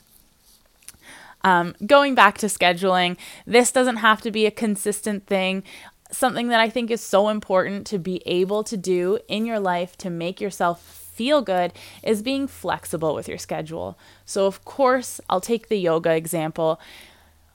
Um, 1.43 1.75
going 1.85 2.15
back 2.15 2.37
to 2.39 2.47
scheduling, 2.47 3.17
this 3.45 3.71
doesn't 3.71 3.97
have 3.97 4.21
to 4.21 4.31
be 4.31 4.45
a 4.45 4.51
consistent 4.51 5.27
thing. 5.27 5.63
Something 6.11 6.47
that 6.49 6.59
I 6.59 6.69
think 6.69 6.89
is 6.89 7.01
so 7.01 7.29
important 7.29 7.85
to 7.87 7.99
be 7.99 8.21
able 8.25 8.63
to 8.63 8.77
do 8.77 9.19
in 9.27 9.45
your 9.45 9.59
life 9.59 9.97
to 9.97 10.09
make 10.09 10.41
yourself 10.41 11.06
feel 11.17 11.41
good 11.41 11.73
is 12.03 12.21
being 12.21 12.47
flexible 12.47 13.15
with 13.15 13.27
your 13.27 13.39
schedule. 13.39 13.97
So, 14.23 14.45
of 14.45 14.63
course, 14.63 15.19
I'll 15.29 15.41
take 15.41 15.67
the 15.67 15.79
yoga 15.79 16.15
example. 16.15 16.79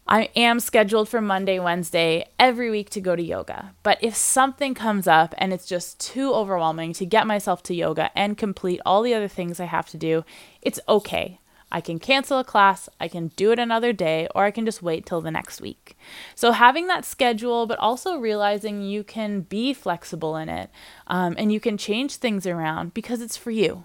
I 0.09 0.31
am 0.35 0.59
scheduled 0.59 1.09
for 1.09 1.21
Monday, 1.21 1.61
Wednesday 1.61 2.27
every 2.39 2.71
week 2.71 2.91
to 2.91 3.01
go 3.01 3.15
to 3.15 3.23
yoga. 3.23 3.73
But 3.85 3.99
if 4.03 4.17
something 4.17 4.75
comes 4.75 5.07
up 5.07 5.33
and 5.39 5.53
it's 5.53 5.67
just 5.67 6.01
too 6.01 6.35
overwhelming 6.35 6.93
to 6.95 7.07
get 7.07 7.27
myself 7.27 7.63
to 7.65 7.75
yoga 7.75 8.11
and 8.19 8.37
complete 8.37 8.81
all 8.85 9.03
the 9.03 9.15
other 9.15 9.29
things 9.29 9.61
I 9.61 9.67
have 9.67 9.89
to 9.91 9.97
do, 9.97 10.25
it's 10.61 10.81
okay. 10.89 11.39
I 11.73 11.81
can 11.81 11.99
cancel 11.99 12.39
a 12.39 12.45
class, 12.45 12.89
I 13.01 13.09
can 13.09 13.29
do 13.29 13.51
it 13.51 13.59
another 13.59 13.93
day, 13.93 14.29
or 14.35 14.45
I 14.45 14.51
can 14.51 14.65
just 14.65 14.83
wait 14.83 15.07
till 15.07 15.23
the 15.23 15.31
next 15.31 15.61
week. 15.61 15.97
So, 16.35 16.53
having 16.53 16.87
that 16.87 17.05
schedule, 17.05 17.67
but 17.67 17.79
also 17.79 18.19
realizing 18.19 18.83
you 18.83 19.03
can 19.03 19.41
be 19.41 19.73
flexible 19.73 20.37
in 20.37 20.49
it 20.49 20.71
um, 21.07 21.35
and 21.39 21.51
you 21.51 21.59
can 21.59 21.79
change 21.79 22.17
things 22.17 22.47
around 22.47 22.95
because 22.95 23.23
it's 23.23 23.37
for 23.37 23.51
you. 23.51 23.85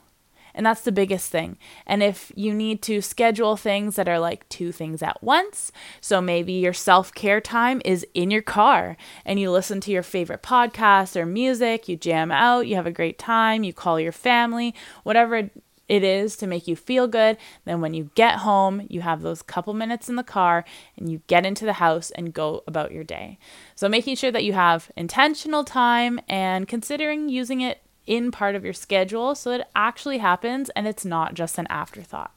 And 0.58 0.66
that's 0.66 0.82
the 0.82 0.92
biggest 0.92 1.32
thing. 1.32 1.58
And 1.86 2.02
if 2.02 2.32
you 2.36 2.52
need 2.52 2.82
to 2.84 3.00
schedule 3.00 3.56
things 3.56 3.96
that 3.96 4.10
are 4.10 4.20
like 4.20 4.50
two 4.50 4.72
things 4.72 5.04
at 5.04 5.22
once, 5.22 5.72
so 6.02 6.20
maybe 6.20 6.54
your 6.54 6.74
self 6.74 7.14
care 7.14 7.40
time 7.40 7.80
is 7.86 8.06
in 8.16 8.32
your 8.32 8.42
car 8.42 8.98
and 9.24 9.40
you 9.40 9.52
listen 9.52 9.80
to 9.82 9.92
your 9.92 10.02
favorite 10.02 10.42
podcast 10.42 11.16
or 11.16 11.28
music, 11.28 11.88
you 11.88 11.96
jam 11.96 12.32
out, 12.32 12.66
you 12.66 12.76
have 12.76 12.88
a 12.88 12.92
great 12.92 13.20
time, 13.20 13.64
you 13.64 13.72
call 13.72 14.00
your 14.00 14.12
family, 14.12 14.74
whatever 15.04 15.52
it 15.88 16.04
is 16.04 16.36
to 16.38 16.48
make 16.48 16.68
you 16.68 16.76
feel 16.76 17.08
good. 17.08 17.38
Then 17.66 17.82
when 17.82 17.94
you 17.94 18.10
get 18.16 18.40
home, 18.40 18.86
you 18.90 19.02
have 19.02 19.22
those 19.22 19.42
couple 19.42 19.74
minutes 19.74 20.10
in 20.10 20.16
the 20.16 20.24
car 20.24 20.66
and 20.98 21.10
you 21.12 21.22
get 21.28 21.46
into 21.46 21.66
the 21.66 21.74
house 21.74 22.12
and 22.12 22.34
go 22.34 22.64
about 22.68 22.92
your 22.92 23.04
day. 23.04 23.40
So 23.76 23.88
making 23.88 24.16
sure 24.16 24.32
that 24.32 24.44
you 24.44 24.54
have 24.54 24.92
intentional 24.96 25.64
time 25.64 26.20
and 26.28 26.68
considering 26.68 27.30
using 27.30 27.62
it 27.62 27.82
in 28.06 28.32
part 28.32 28.56
of 28.56 28.64
your 28.64 28.74
schedule 28.74 29.36
so 29.36 29.52
it 29.52 29.68
actually 29.76 30.18
happens 30.20 30.70
and 30.72 30.88
it's 30.88 31.06
not 31.06 31.34
just 31.34 31.58
an 31.58 31.68
afterthought. 31.70 32.32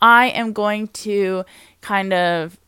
I 0.00 0.28
am 0.28 0.52
going 0.52 0.88
to 0.88 1.44
kind 1.80 2.12
of 2.12 2.58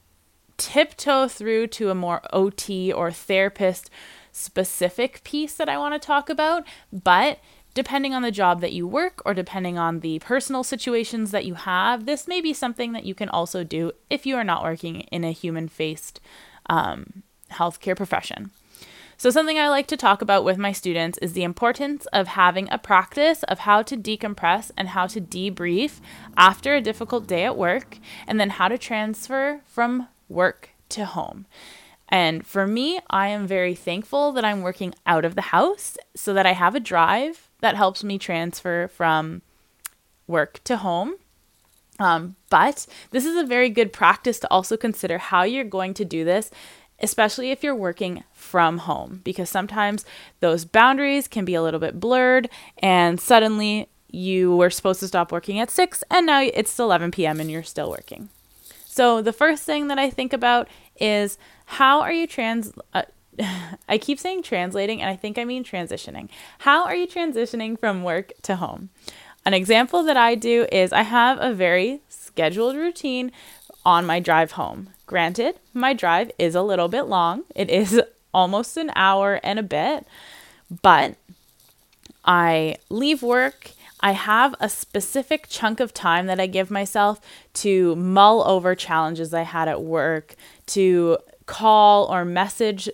tiptoe 0.57 1.29
through 1.29 1.69
to 1.69 1.91
a 1.91 1.95
more 1.95 2.21
OT 2.33 2.93
or 2.93 3.11
therapist 3.11 3.89
specific 4.33 5.23
piece 5.25 5.55
that 5.55 5.69
I 5.69 5.79
want 5.79 5.95
to 5.95 6.05
talk 6.05 6.29
about, 6.29 6.65
but 6.93 7.39
depending 7.75 8.15
on 8.15 8.23
the 8.23 8.31
job 8.31 8.61
that 8.61 8.73
you 8.73 8.87
work 8.87 9.23
or 9.25 9.35
depending 9.35 9.79
on 9.79 10.01
the 10.01 10.19
personal 10.21 10.65
situations 10.65 11.31
that 11.31 11.45
you 11.45 11.55
have, 11.55 12.07
this 12.07 12.27
may 12.27 12.41
be 12.41 12.53
something 12.53 12.93
that 12.93 13.05
you 13.05 13.15
can 13.15 13.29
also 13.29 13.65
do 13.65 13.93
if 14.09 14.27
you 14.27 14.37
are 14.37 14.45
not 14.45 14.63
working 14.63 15.01
in 15.13 15.25
a 15.25 15.33
human 15.33 15.69
faced 15.69 16.21
um, 16.67 17.23
healthcare 17.53 17.97
profession. 17.97 18.51
So, 19.17 19.29
something 19.29 19.59
I 19.59 19.69
like 19.69 19.87
to 19.89 19.99
talk 19.99 20.23
about 20.23 20.45
with 20.45 20.57
my 20.57 20.73
students 20.73 21.19
is 21.19 21.35
the 21.35 21.43
importance 21.43 22.07
of 22.07 22.29
having 22.29 22.69
a 22.71 22.79
practice 22.79 23.43
of 23.43 23.59
how 23.61 23.83
to 23.83 23.95
decompress 23.95 24.71
and 24.79 24.89
how 24.89 25.07
to 25.09 25.21
debrief 25.21 26.01
after 26.39 26.75
a 26.75 26.81
difficult 26.81 27.27
day 27.27 27.45
at 27.45 27.55
work, 27.55 27.99
and 28.27 28.41
then 28.41 28.49
how 28.49 28.69
to 28.69 28.79
transfer 28.79 29.61
from 29.67 30.09
work 30.31 30.71
to 30.89 31.05
home. 31.05 31.45
And 32.09 32.47
for 32.47 32.67
me, 32.67 33.01
I 33.11 33.29
am 33.29 33.47
very 33.47 33.75
thankful 33.75 34.33
that 34.33 34.45
I'm 34.45 34.63
working 34.63 34.95
out 35.05 35.27
of 35.27 35.35
the 35.35 35.53
house 35.53 35.99
so 36.17 36.33
that 36.33 36.47
I 36.47 36.53
have 36.53 36.75
a 36.75 36.81
drive 36.81 37.50
that 37.61 37.77
helps 37.77 38.05
me 38.05 38.19
transfer 38.19 38.89
from 38.89 39.43
work 40.27 40.63
to 40.65 40.79
home. 40.79 41.15
Um, 41.99 42.37
but 42.49 42.87
this 43.11 43.27
is 43.27 43.37
a 43.37 43.47
very 43.47 43.69
good 43.69 43.93
practice 43.93 44.39
to 44.41 44.51
also 44.51 44.77
consider 44.77 45.19
how 45.19 45.43
you're 45.43 45.65
going 45.65 45.93
to 45.95 46.05
do 46.05 46.25
this, 46.25 46.51
especially 47.01 47.51
if 47.51 47.63
you're 47.63 47.75
working 47.75 48.25
from 48.33 48.79
home, 48.79 49.21
because 49.23 49.51
sometimes 49.51 50.05
those 50.41 50.65
boundaries 50.65 51.29
can 51.29 51.45
be 51.45 51.55
a 51.55 51.63
little 51.63 51.81
bit 51.81 52.01
blurred, 52.01 52.49
and 52.79 53.21
suddenly 53.21 53.89
you 54.11 54.57
were 54.57 54.71
supposed 54.71 55.01
to 55.01 55.09
stop 55.09 55.31
working 55.31 55.61
at 55.61 55.71
6 55.71 56.03
and 56.11 56.27
now 56.27 56.41
it's 56.43 56.79
11 56.79 57.13
p.m. 57.13 57.39
and 57.39 57.51
you're 57.51 57.63
still 57.63 57.91
working. 57.91 58.29
So, 58.87 59.23
the 59.23 59.33
first 59.33 59.63
thing 59.63 59.87
that 59.87 60.01
I 60.01 60.11
think 60.11 60.33
about 60.33 60.69
is 60.99 61.39
how 61.67 62.01
are 62.01 62.13
you 62.13 62.27
trans 62.27 62.73
uh, 62.93 63.03
I 63.89 63.99
keep 63.99 64.19
saying 64.19 64.43
translating, 64.43 65.01
and 65.01 65.11
I 65.11 65.17
think 65.17 65.39
I 65.39 65.45
mean 65.45 65.65
transitioning. 65.65 66.29
How 66.59 66.85
are 66.85 66.95
you 66.95 67.07
transitioning 67.07 67.79
from 67.79 68.03
work 68.03 68.33
to 68.43 68.57
home? 68.57 68.91
An 69.45 69.55
example 69.55 70.03
that 70.05 70.17
I 70.17 70.35
do 70.35 70.67
is 70.71 70.93
I 70.93 71.03
have 71.03 71.39
a 71.41 71.55
very 71.55 72.03
scheduled 72.09 72.77
routine 72.77 73.33
on 73.85 74.05
my 74.05 74.21
drive 74.21 74.53
home. 74.53 74.91
Granted, 75.07 75.59
my 75.73 75.93
drive 75.93 76.31
is 76.39 76.55
a 76.55 76.63
little 76.63 76.89
bit 76.89 77.03
long. 77.03 77.45
It 77.55 77.71
is 77.71 78.01
almost 78.35 78.77
an 78.77 78.93
hour 78.95 79.41
and 79.43 79.59
a 79.59 79.63
bit, 79.63 80.07
but 80.83 81.17
I 82.25 82.77
leave 82.91 83.23
work. 83.23 83.73
I 84.03 84.13
have 84.13 84.55
a 84.61 84.69
specific 84.69 85.47
chunk 85.49 85.81
of 85.81 85.93
time 85.93 86.27
that 86.27 86.41
I 86.41 86.47
give 86.47 86.71
myself 86.71 87.21
to 87.55 87.97
mull 87.97 88.47
over 88.47 88.75
challenges 88.75 89.35
I 89.35 89.43
had 89.43 89.69
at 89.69 89.83
work, 89.83 90.37
to 90.67 91.19
call 91.47 92.05
or 92.05 92.25
message 92.25 92.89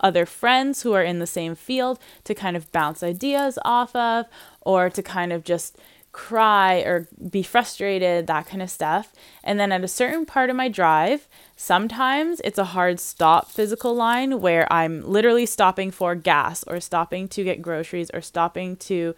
other 0.00 0.26
friends 0.26 0.82
who 0.82 0.92
are 0.92 1.02
in 1.02 1.18
the 1.18 1.26
same 1.26 1.54
field 1.54 1.98
to 2.24 2.34
kind 2.34 2.56
of 2.56 2.70
bounce 2.72 3.02
ideas 3.02 3.58
off 3.64 3.94
of, 3.96 4.26
or 4.60 4.90
to 4.90 5.02
kind 5.02 5.32
of 5.32 5.44
just 5.44 5.78
cry 6.12 6.76
or 6.78 7.06
be 7.30 7.42
frustrated, 7.42 8.26
that 8.26 8.46
kind 8.46 8.62
of 8.62 8.70
stuff. 8.70 9.12
And 9.44 9.60
then 9.60 9.70
at 9.70 9.84
a 9.84 9.88
certain 9.88 10.24
part 10.24 10.48
of 10.48 10.56
my 10.56 10.68
drive, 10.68 11.28
sometimes 11.56 12.40
it's 12.42 12.58
a 12.58 12.64
hard 12.64 12.98
stop 13.00 13.50
physical 13.50 13.94
line 13.94 14.40
where 14.40 14.66
I'm 14.72 15.02
literally 15.02 15.44
stopping 15.44 15.90
for 15.90 16.14
gas 16.14 16.64
or 16.64 16.80
stopping 16.80 17.28
to 17.28 17.44
get 17.44 17.60
groceries 17.60 18.10
or 18.14 18.22
stopping 18.22 18.76
to 18.76 19.14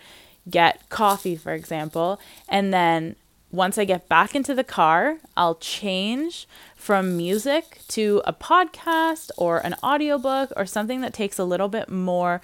get 0.51 0.89
coffee, 0.89 1.37
for 1.37 1.53
example. 1.53 2.21
And 2.49 2.75
then 2.75 3.15
once 3.51 3.79
I 3.79 3.85
get 3.85 4.09
back 4.09 4.35
into 4.35 4.55
the 4.55 4.65
car, 4.65 5.19
I'll 5.37 5.55
change 5.55 6.47
from 6.77 7.17
music 7.17 7.81
to 7.89 8.21
a 8.27 8.33
podcast 8.33 9.31
or 9.39 9.59
an 9.59 9.75
audiobook 9.83 10.53
or 10.57 10.67
something 10.67 11.01
that 11.01 11.15
takes 11.15 11.39
a 11.39 11.45
little 11.45 11.69
bit 11.69 11.89
more 11.89 12.43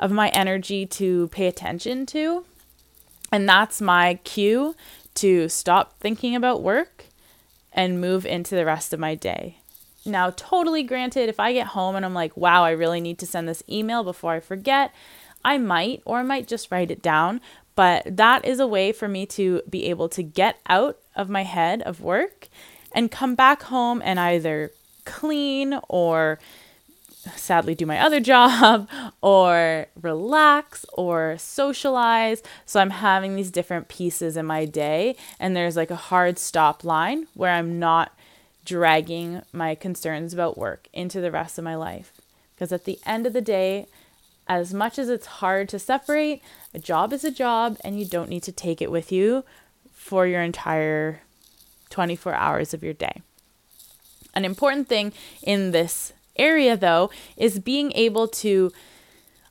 of 0.00 0.10
my 0.10 0.28
energy 0.30 0.86
to 0.86 1.28
pay 1.28 1.46
attention 1.46 2.06
to. 2.06 2.44
And 3.30 3.48
that's 3.48 3.80
my 3.80 4.14
cue 4.24 4.74
to 5.16 5.48
stop 5.48 5.98
thinking 6.00 6.34
about 6.34 6.62
work 6.62 7.04
and 7.72 8.00
move 8.00 8.24
into 8.24 8.54
the 8.54 8.64
rest 8.64 8.94
of 8.94 9.00
my 9.00 9.14
day. 9.14 9.58
Now, 10.06 10.30
totally 10.30 10.82
granted, 10.82 11.28
if 11.28 11.38
I 11.38 11.52
get 11.52 11.68
home 11.68 11.94
and 11.94 12.06
I'm 12.06 12.14
like, 12.14 12.36
wow, 12.36 12.64
I 12.64 12.70
really 12.70 13.00
need 13.00 13.18
to 13.18 13.26
send 13.26 13.48
this 13.48 13.62
email 13.68 14.02
before 14.02 14.32
I 14.32 14.40
forget, 14.40 14.92
I 15.44 15.58
might, 15.58 16.02
or 16.04 16.18
I 16.18 16.22
might 16.22 16.48
just 16.48 16.70
write 16.70 16.90
it 16.90 17.02
down. 17.02 17.40
But 17.78 18.16
that 18.16 18.44
is 18.44 18.58
a 18.58 18.66
way 18.66 18.90
for 18.90 19.06
me 19.06 19.24
to 19.26 19.62
be 19.70 19.84
able 19.84 20.08
to 20.08 20.24
get 20.24 20.58
out 20.68 20.98
of 21.14 21.28
my 21.28 21.44
head 21.44 21.80
of 21.82 22.00
work 22.00 22.48
and 22.92 23.08
come 23.08 23.36
back 23.36 23.62
home 23.62 24.02
and 24.04 24.18
either 24.18 24.72
clean 25.04 25.78
or 25.88 26.40
sadly 27.36 27.76
do 27.76 27.86
my 27.86 28.00
other 28.00 28.18
job 28.34 28.88
or 29.22 29.86
relax 30.02 30.84
or 30.94 31.36
socialize. 31.38 32.42
So 32.66 32.80
I'm 32.80 32.90
having 32.90 33.36
these 33.36 33.52
different 33.52 33.86
pieces 33.86 34.36
in 34.36 34.44
my 34.44 34.64
day, 34.64 35.14
and 35.38 35.54
there's 35.54 35.76
like 35.76 35.92
a 35.92 36.06
hard 36.10 36.40
stop 36.40 36.82
line 36.82 37.28
where 37.34 37.52
I'm 37.52 37.78
not 37.78 38.10
dragging 38.64 39.42
my 39.52 39.76
concerns 39.76 40.34
about 40.34 40.58
work 40.58 40.88
into 40.92 41.20
the 41.20 41.30
rest 41.30 41.58
of 41.58 41.64
my 41.64 41.76
life. 41.76 42.10
Because 42.56 42.72
at 42.72 42.86
the 42.86 42.98
end 43.06 43.24
of 43.24 43.34
the 43.34 43.40
day, 43.40 43.86
as 44.48 44.72
much 44.72 44.98
as 44.98 45.08
it's 45.08 45.26
hard 45.26 45.68
to 45.68 45.78
separate, 45.78 46.42
a 46.74 46.78
job 46.78 47.12
is 47.12 47.24
a 47.24 47.30
job, 47.30 47.76
and 47.84 47.98
you 47.98 48.06
don't 48.06 48.30
need 48.30 48.42
to 48.44 48.52
take 48.52 48.80
it 48.80 48.90
with 48.90 49.12
you 49.12 49.44
for 49.92 50.26
your 50.26 50.42
entire 50.42 51.20
24 51.90 52.34
hours 52.34 52.72
of 52.72 52.82
your 52.82 52.94
day. 52.94 53.22
An 54.34 54.44
important 54.44 54.88
thing 54.88 55.12
in 55.42 55.72
this 55.72 56.12
area, 56.36 56.76
though, 56.76 57.10
is 57.36 57.58
being 57.58 57.92
able 57.92 58.28
to 58.28 58.72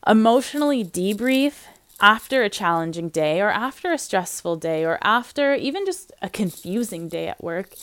emotionally 0.06 0.84
debrief 0.84 1.66
after 2.00 2.44
a 2.44 2.50
challenging 2.50 3.10
day 3.10 3.42
or 3.42 3.50
after 3.50 3.92
a 3.92 3.98
stressful 3.98 4.56
day 4.56 4.86
or 4.86 4.98
after 5.02 5.54
even 5.56 5.86
just 5.86 6.12
a 6.22 6.30
confusing 6.30 7.10
day 7.10 7.28
at 7.28 7.44
work 7.44 7.74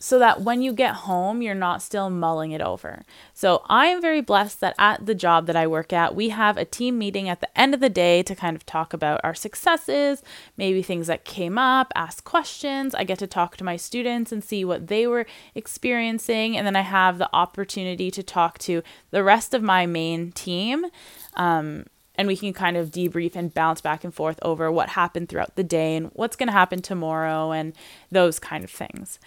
so 0.00 0.18
that 0.18 0.40
when 0.40 0.62
you 0.62 0.72
get 0.72 0.94
home, 0.94 1.42
you're 1.42 1.54
not 1.54 1.82
still 1.82 2.08
mulling 2.08 2.52
it 2.52 2.62
over. 2.62 3.04
So, 3.34 3.62
I 3.68 3.86
am 3.86 4.00
very 4.00 4.22
blessed 4.22 4.60
that 4.60 4.74
at 4.78 5.04
the 5.04 5.14
job 5.14 5.46
that 5.46 5.56
I 5.56 5.66
work 5.66 5.92
at, 5.92 6.14
we 6.14 6.30
have 6.30 6.56
a 6.56 6.64
team 6.64 6.98
meeting 6.98 7.28
at 7.28 7.40
the 7.40 7.58
end 7.58 7.74
of 7.74 7.80
the 7.80 7.90
day 7.90 8.22
to 8.22 8.34
kind 8.34 8.56
of 8.56 8.64
talk 8.64 8.94
about 8.94 9.20
our 9.22 9.34
successes, 9.34 10.22
maybe 10.56 10.82
things 10.82 11.06
that 11.06 11.26
came 11.26 11.58
up, 11.58 11.92
ask 11.94 12.24
questions. 12.24 12.94
I 12.94 13.04
get 13.04 13.18
to 13.18 13.26
talk 13.26 13.58
to 13.58 13.64
my 13.64 13.76
students 13.76 14.32
and 14.32 14.42
see 14.42 14.64
what 14.64 14.86
they 14.86 15.06
were 15.06 15.26
experiencing. 15.54 16.56
And 16.56 16.66
then 16.66 16.76
I 16.76 16.80
have 16.80 17.18
the 17.18 17.28
opportunity 17.34 18.10
to 18.10 18.22
talk 18.22 18.58
to 18.60 18.82
the 19.10 19.22
rest 19.22 19.52
of 19.52 19.62
my 19.62 19.84
main 19.84 20.32
team. 20.32 20.86
Um, 21.34 21.84
and 22.16 22.26
we 22.26 22.36
can 22.36 22.54
kind 22.54 22.78
of 22.78 22.90
debrief 22.90 23.36
and 23.36 23.52
bounce 23.52 23.82
back 23.82 24.02
and 24.02 24.14
forth 24.14 24.38
over 24.42 24.72
what 24.72 24.90
happened 24.90 25.28
throughout 25.28 25.56
the 25.56 25.64
day 25.64 25.96
and 25.96 26.10
what's 26.14 26.36
going 26.36 26.48
to 26.48 26.52
happen 26.52 26.80
tomorrow 26.80 27.52
and 27.52 27.74
those 28.10 28.38
kind 28.38 28.64
of 28.64 28.70
things 28.70 29.18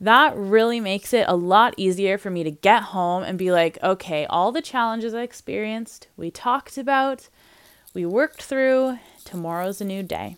that 0.00 0.36
really 0.36 0.80
makes 0.80 1.12
it 1.12 1.26
a 1.28 1.36
lot 1.36 1.74
easier 1.76 2.18
for 2.18 2.30
me 2.30 2.44
to 2.44 2.50
get 2.50 2.82
home 2.84 3.22
and 3.22 3.38
be 3.38 3.52
like, 3.52 3.78
okay, 3.82 4.26
all 4.26 4.52
the 4.52 4.62
challenges 4.62 5.14
I 5.14 5.22
experienced, 5.22 6.08
we 6.16 6.30
talked 6.30 6.76
about, 6.76 7.28
we 7.94 8.04
worked 8.04 8.42
through, 8.42 8.98
tomorrow's 9.24 9.80
a 9.80 9.84
new 9.84 10.02
day. 10.02 10.36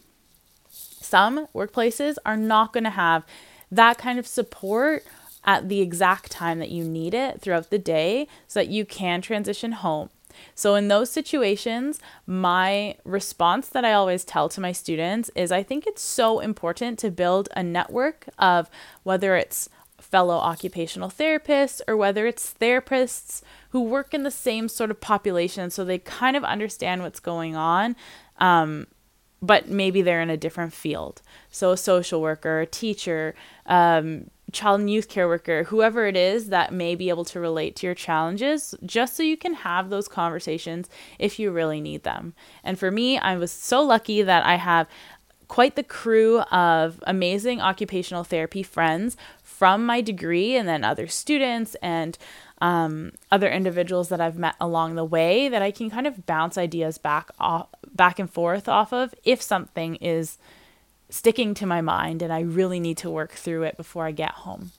Some 0.68 1.46
workplaces 1.54 2.16
are 2.26 2.36
not 2.36 2.72
going 2.72 2.84
to 2.84 2.90
have 2.90 3.24
that 3.70 3.98
kind 3.98 4.18
of 4.18 4.26
support 4.26 5.04
at 5.44 5.68
the 5.68 5.80
exact 5.80 6.30
time 6.30 6.58
that 6.58 6.70
you 6.70 6.84
need 6.84 7.14
it 7.14 7.40
throughout 7.40 7.70
the 7.70 7.78
day 7.78 8.26
so 8.46 8.60
that 8.60 8.68
you 8.68 8.84
can 8.84 9.22
transition 9.22 9.72
home. 9.72 10.10
So, 10.54 10.74
in 10.74 10.88
those 10.88 11.10
situations, 11.10 12.00
my 12.26 12.96
response 13.04 13.68
that 13.68 13.84
I 13.84 13.92
always 13.92 14.24
tell 14.24 14.48
to 14.50 14.60
my 14.60 14.72
students 14.72 15.30
is 15.34 15.52
I 15.52 15.62
think 15.62 15.86
it's 15.86 16.02
so 16.02 16.40
important 16.40 16.98
to 17.00 17.10
build 17.10 17.48
a 17.54 17.62
network 17.62 18.28
of 18.38 18.70
whether 19.02 19.36
it's 19.36 19.68
fellow 19.98 20.36
occupational 20.36 21.08
therapists 21.08 21.80
or 21.88 21.96
whether 21.96 22.26
it's 22.26 22.54
therapists 22.60 23.42
who 23.70 23.80
work 23.82 24.14
in 24.14 24.22
the 24.22 24.30
same 24.30 24.68
sort 24.68 24.90
of 24.90 25.00
population 25.00 25.70
so 25.70 25.84
they 25.84 25.98
kind 25.98 26.36
of 26.36 26.44
understand 26.44 27.02
what's 27.02 27.20
going 27.20 27.56
on. 27.56 27.96
Um, 28.38 28.86
but 29.42 29.68
maybe 29.68 30.02
they're 30.02 30.22
in 30.22 30.30
a 30.30 30.36
different 30.36 30.72
field. 30.72 31.22
So, 31.50 31.70
a 31.72 31.76
social 31.76 32.20
worker, 32.20 32.60
a 32.60 32.66
teacher, 32.66 33.34
um, 33.66 34.30
child 34.52 34.80
and 34.80 34.90
youth 34.90 35.08
care 35.08 35.26
worker, 35.26 35.64
whoever 35.64 36.06
it 36.06 36.16
is 36.16 36.48
that 36.48 36.72
may 36.72 36.94
be 36.94 37.08
able 37.08 37.24
to 37.24 37.40
relate 37.40 37.76
to 37.76 37.86
your 37.86 37.94
challenges, 37.94 38.74
just 38.84 39.16
so 39.16 39.22
you 39.22 39.36
can 39.36 39.54
have 39.54 39.90
those 39.90 40.08
conversations 40.08 40.88
if 41.18 41.38
you 41.38 41.50
really 41.50 41.80
need 41.80 42.04
them. 42.04 42.34
And 42.62 42.78
for 42.78 42.90
me, 42.90 43.18
I 43.18 43.36
was 43.36 43.50
so 43.50 43.82
lucky 43.82 44.22
that 44.22 44.44
I 44.44 44.56
have 44.56 44.86
quite 45.48 45.76
the 45.76 45.82
crew 45.82 46.40
of 46.40 47.02
amazing 47.06 47.60
occupational 47.60 48.24
therapy 48.24 48.62
friends 48.62 49.16
from 49.42 49.86
my 49.86 50.00
degree 50.00 50.56
and 50.56 50.68
then 50.68 50.84
other 50.84 51.06
students 51.06 51.76
and 51.76 52.18
um, 52.60 53.12
other 53.30 53.48
individuals 53.48 54.08
that 54.08 54.20
I've 54.20 54.38
met 54.38 54.54
along 54.60 54.94
the 54.94 55.04
way 55.04 55.48
that 55.48 55.62
I 55.62 55.70
can 55.70 55.90
kind 55.90 56.06
of 56.06 56.26
bounce 56.26 56.56
ideas 56.58 56.98
back 56.98 57.30
off, 57.38 57.68
back 57.94 58.18
and 58.18 58.30
forth 58.30 58.68
off 58.68 58.92
of 58.92 59.14
if 59.24 59.40
something 59.42 59.96
is 59.96 60.38
sticking 61.08 61.54
to 61.54 61.66
my 61.66 61.80
mind 61.80 62.22
and 62.22 62.32
I 62.32 62.40
really 62.40 62.80
need 62.80 62.96
to 62.98 63.10
work 63.10 63.32
through 63.32 63.64
it 63.64 63.76
before 63.76 64.06
I 64.06 64.12
get 64.12 64.32
home. 64.32 64.72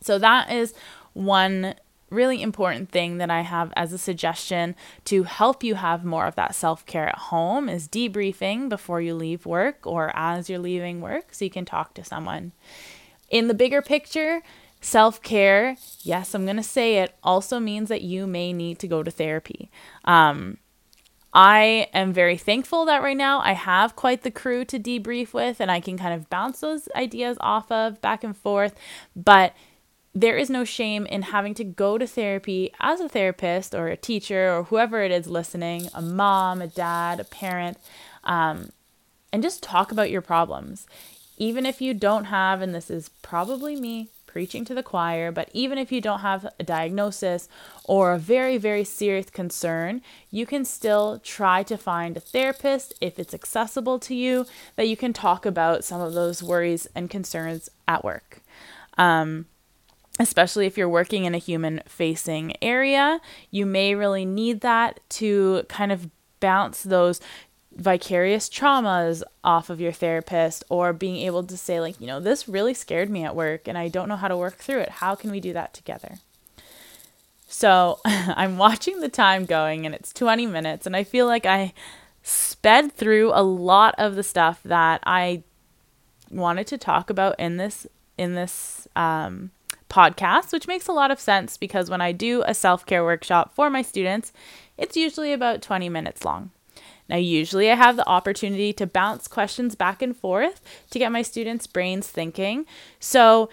So 0.00 0.18
that 0.18 0.50
is 0.50 0.74
one 1.12 1.74
really 2.10 2.42
important 2.42 2.90
thing 2.90 3.18
that 3.18 3.30
I 3.30 3.42
have 3.42 3.72
as 3.76 3.92
a 3.92 3.98
suggestion 3.98 4.74
to 5.04 5.22
help 5.22 5.62
you 5.62 5.76
have 5.76 6.04
more 6.04 6.26
of 6.26 6.34
that 6.34 6.54
self-care 6.54 7.08
at 7.08 7.18
home 7.18 7.68
is 7.68 7.86
debriefing 7.86 8.68
before 8.68 9.00
you 9.00 9.14
leave 9.14 9.46
work 9.46 9.86
or 9.86 10.10
as 10.14 10.50
you're 10.50 10.58
leaving 10.58 11.00
work 11.00 11.32
so 11.32 11.44
you 11.44 11.50
can 11.50 11.64
talk 11.64 11.94
to 11.94 12.04
someone. 12.04 12.52
In 13.28 13.46
the 13.46 13.54
bigger 13.54 13.80
picture, 13.80 14.42
Self 14.80 15.22
care, 15.22 15.76
yes, 16.00 16.34
I'm 16.34 16.44
going 16.44 16.56
to 16.56 16.62
say 16.62 16.98
it, 16.98 17.14
also 17.22 17.60
means 17.60 17.90
that 17.90 18.00
you 18.00 18.26
may 18.26 18.52
need 18.52 18.78
to 18.78 18.88
go 18.88 19.02
to 19.02 19.10
therapy. 19.10 19.70
Um, 20.06 20.56
I 21.32 21.88
am 21.94 22.12
very 22.12 22.36
thankful 22.36 22.84
that 22.86 23.02
right 23.02 23.16
now 23.16 23.40
I 23.40 23.52
have 23.52 23.94
quite 23.94 24.22
the 24.22 24.30
crew 24.30 24.64
to 24.64 24.78
debrief 24.78 25.32
with 25.32 25.60
and 25.60 25.70
I 25.70 25.80
can 25.80 25.96
kind 25.96 26.14
of 26.14 26.28
bounce 26.28 26.60
those 26.60 26.88
ideas 26.96 27.36
off 27.40 27.70
of 27.70 28.00
back 28.00 28.24
and 28.24 28.36
forth. 28.36 28.74
But 29.14 29.54
there 30.12 30.36
is 30.36 30.50
no 30.50 30.64
shame 30.64 31.06
in 31.06 31.22
having 31.22 31.54
to 31.54 31.64
go 31.64 31.96
to 31.96 32.06
therapy 32.06 32.72
as 32.80 33.00
a 33.00 33.08
therapist 33.08 33.74
or 33.74 33.86
a 33.88 33.96
teacher 33.96 34.52
or 34.52 34.64
whoever 34.64 35.02
it 35.02 35.12
is 35.12 35.28
listening 35.28 35.88
a 35.94 36.02
mom, 36.02 36.60
a 36.60 36.66
dad, 36.66 37.20
a 37.20 37.24
parent 37.24 37.78
um, 38.24 38.70
and 39.32 39.42
just 39.42 39.62
talk 39.62 39.92
about 39.92 40.10
your 40.10 40.22
problems. 40.22 40.86
Even 41.36 41.64
if 41.64 41.80
you 41.80 41.94
don't 41.94 42.26
have, 42.26 42.60
and 42.60 42.74
this 42.74 42.90
is 42.90 43.08
probably 43.22 43.74
me, 43.74 44.08
preaching 44.30 44.64
to 44.64 44.74
the 44.74 44.82
choir, 44.82 45.32
but 45.32 45.50
even 45.52 45.76
if 45.76 45.90
you 45.90 46.00
don't 46.00 46.20
have 46.20 46.46
a 46.60 46.62
diagnosis 46.62 47.48
or 47.84 48.12
a 48.12 48.18
very, 48.18 48.56
very 48.58 48.84
serious 48.84 49.28
concern, 49.28 50.00
you 50.30 50.46
can 50.46 50.64
still 50.64 51.18
try 51.24 51.64
to 51.64 51.76
find 51.76 52.16
a 52.16 52.20
therapist 52.20 52.94
if 53.00 53.18
it's 53.18 53.34
accessible 53.34 53.98
to 53.98 54.14
you 54.14 54.46
that 54.76 54.86
you 54.86 54.96
can 54.96 55.12
talk 55.12 55.44
about 55.44 55.82
some 55.82 56.00
of 56.00 56.14
those 56.14 56.44
worries 56.44 56.86
and 56.94 57.10
concerns 57.10 57.68
at 57.88 58.04
work. 58.04 58.40
Um, 58.96 59.46
especially 60.20 60.66
if 60.66 60.78
you're 60.78 60.88
working 60.88 61.24
in 61.24 61.34
a 61.34 61.38
human 61.38 61.82
facing 61.86 62.54
area, 62.62 63.20
you 63.50 63.66
may 63.66 63.96
really 63.96 64.24
need 64.24 64.60
that 64.60 65.00
to 65.08 65.64
kind 65.68 65.90
of 65.90 66.08
bounce 66.38 66.82
those 66.82 67.20
vicarious 67.80 68.50
traumas 68.50 69.22
off 69.42 69.70
of 69.70 69.80
your 69.80 69.90
therapist 69.90 70.62
or 70.68 70.92
being 70.92 71.16
able 71.16 71.42
to 71.42 71.56
say 71.56 71.80
like 71.80 71.98
you 71.98 72.06
know 72.06 72.20
this 72.20 72.46
really 72.46 72.74
scared 72.74 73.08
me 73.08 73.24
at 73.24 73.34
work 73.34 73.66
and 73.66 73.78
i 73.78 73.88
don't 73.88 74.06
know 74.08 74.16
how 74.16 74.28
to 74.28 74.36
work 74.36 74.56
through 74.56 74.80
it. 74.80 74.90
How 74.90 75.14
can 75.14 75.30
we 75.30 75.40
do 75.40 75.54
that 75.54 75.72
together? 75.72 76.18
So 77.46 77.98
i'm 78.04 78.58
watching 78.58 79.00
the 79.00 79.08
time 79.08 79.46
going 79.46 79.86
and 79.86 79.94
it's 79.94 80.12
20 80.12 80.46
minutes 80.46 80.86
and 80.86 80.94
i 80.94 81.02
feel 81.02 81.26
like 81.26 81.46
i 81.46 81.72
sped 82.22 82.92
through 82.92 83.32
a 83.32 83.42
lot 83.42 83.94
of 83.96 84.14
the 84.14 84.22
stuff 84.22 84.60
that 84.62 85.00
i 85.06 85.42
wanted 86.30 86.66
to 86.66 86.76
talk 86.76 87.08
about 87.08 87.34
in 87.40 87.56
this 87.56 87.86
in 88.18 88.34
this 88.34 88.86
um, 88.94 89.52
podcast 89.88 90.52
which 90.52 90.68
makes 90.68 90.86
a 90.86 90.92
lot 90.92 91.10
of 91.10 91.18
sense 91.18 91.56
because 91.56 91.88
when 91.88 92.02
i 92.02 92.12
do 92.12 92.44
a 92.46 92.52
self-care 92.52 93.02
workshop 93.02 93.54
for 93.54 93.70
my 93.70 93.80
students 93.80 94.34
it's 94.76 94.98
usually 94.98 95.32
about 95.32 95.62
20 95.62 95.88
minutes 95.88 96.26
long 96.26 96.50
now, 97.10 97.16
usually 97.16 97.72
I 97.72 97.74
have 97.74 97.96
the 97.96 98.08
opportunity 98.08 98.72
to 98.74 98.86
bounce 98.86 99.26
questions 99.26 99.74
back 99.74 100.00
and 100.00 100.16
forth 100.16 100.60
to 100.90 100.98
get 100.98 101.10
my 101.10 101.22
students' 101.22 101.66
brains 101.66 102.06
thinking. 102.06 102.66
So, 103.00 103.50